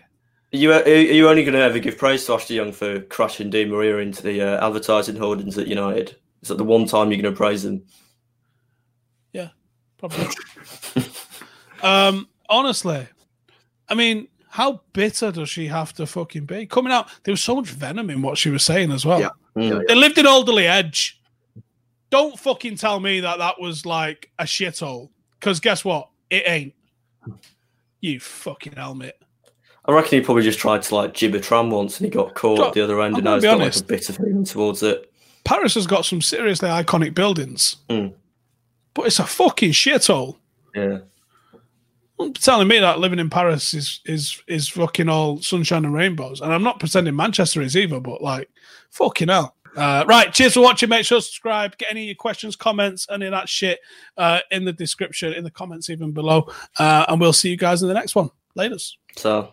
[0.53, 3.51] Are you, are you only going to ever give praise to Ashley Young for crashing
[3.51, 6.16] Di Maria into the uh, advertising hoardings at United?
[6.42, 7.82] Is that the one time you're going to praise them?
[10.01, 10.26] Probably.
[11.82, 13.07] um, honestly,
[13.88, 16.66] I mean, how bitter does she have to fucking be?
[16.66, 19.20] Coming out, there was so much venom in what she was saying as well.
[19.20, 19.30] Yeah.
[19.57, 19.86] Mm.
[19.86, 21.20] They lived in Alderley Edge.
[22.11, 25.11] Don't fucking tell me that that was like a shithole.
[25.38, 26.09] Because guess what?
[26.28, 26.74] It ain't.
[28.01, 29.16] You fucking helmet.
[29.84, 32.34] I reckon he probably just tried to like jib a tram once and he got
[32.34, 33.80] caught at the other end I'm and gonna now he's be got like honest.
[33.80, 35.12] a bitter feeling towards it.
[35.44, 38.12] Paris has got some seriously iconic buildings, Mm.
[38.95, 40.36] But it's a fucking shithole.
[40.74, 40.99] Yeah.
[42.18, 46.43] Be telling me that living in Paris is is is fucking all sunshine and rainbows.
[46.43, 48.51] And I'm not pretending Manchester is either, but like
[48.91, 49.57] fucking hell.
[49.76, 50.88] Uh, right, cheers for watching.
[50.88, 51.78] Make sure to subscribe.
[51.78, 53.78] Get any of your questions, comments, any of that shit
[54.16, 56.49] uh, in the description, in the comments even below.
[56.78, 58.30] Uh, and we'll see you guys in the next one.
[58.59, 58.95] Laters.
[59.16, 59.53] So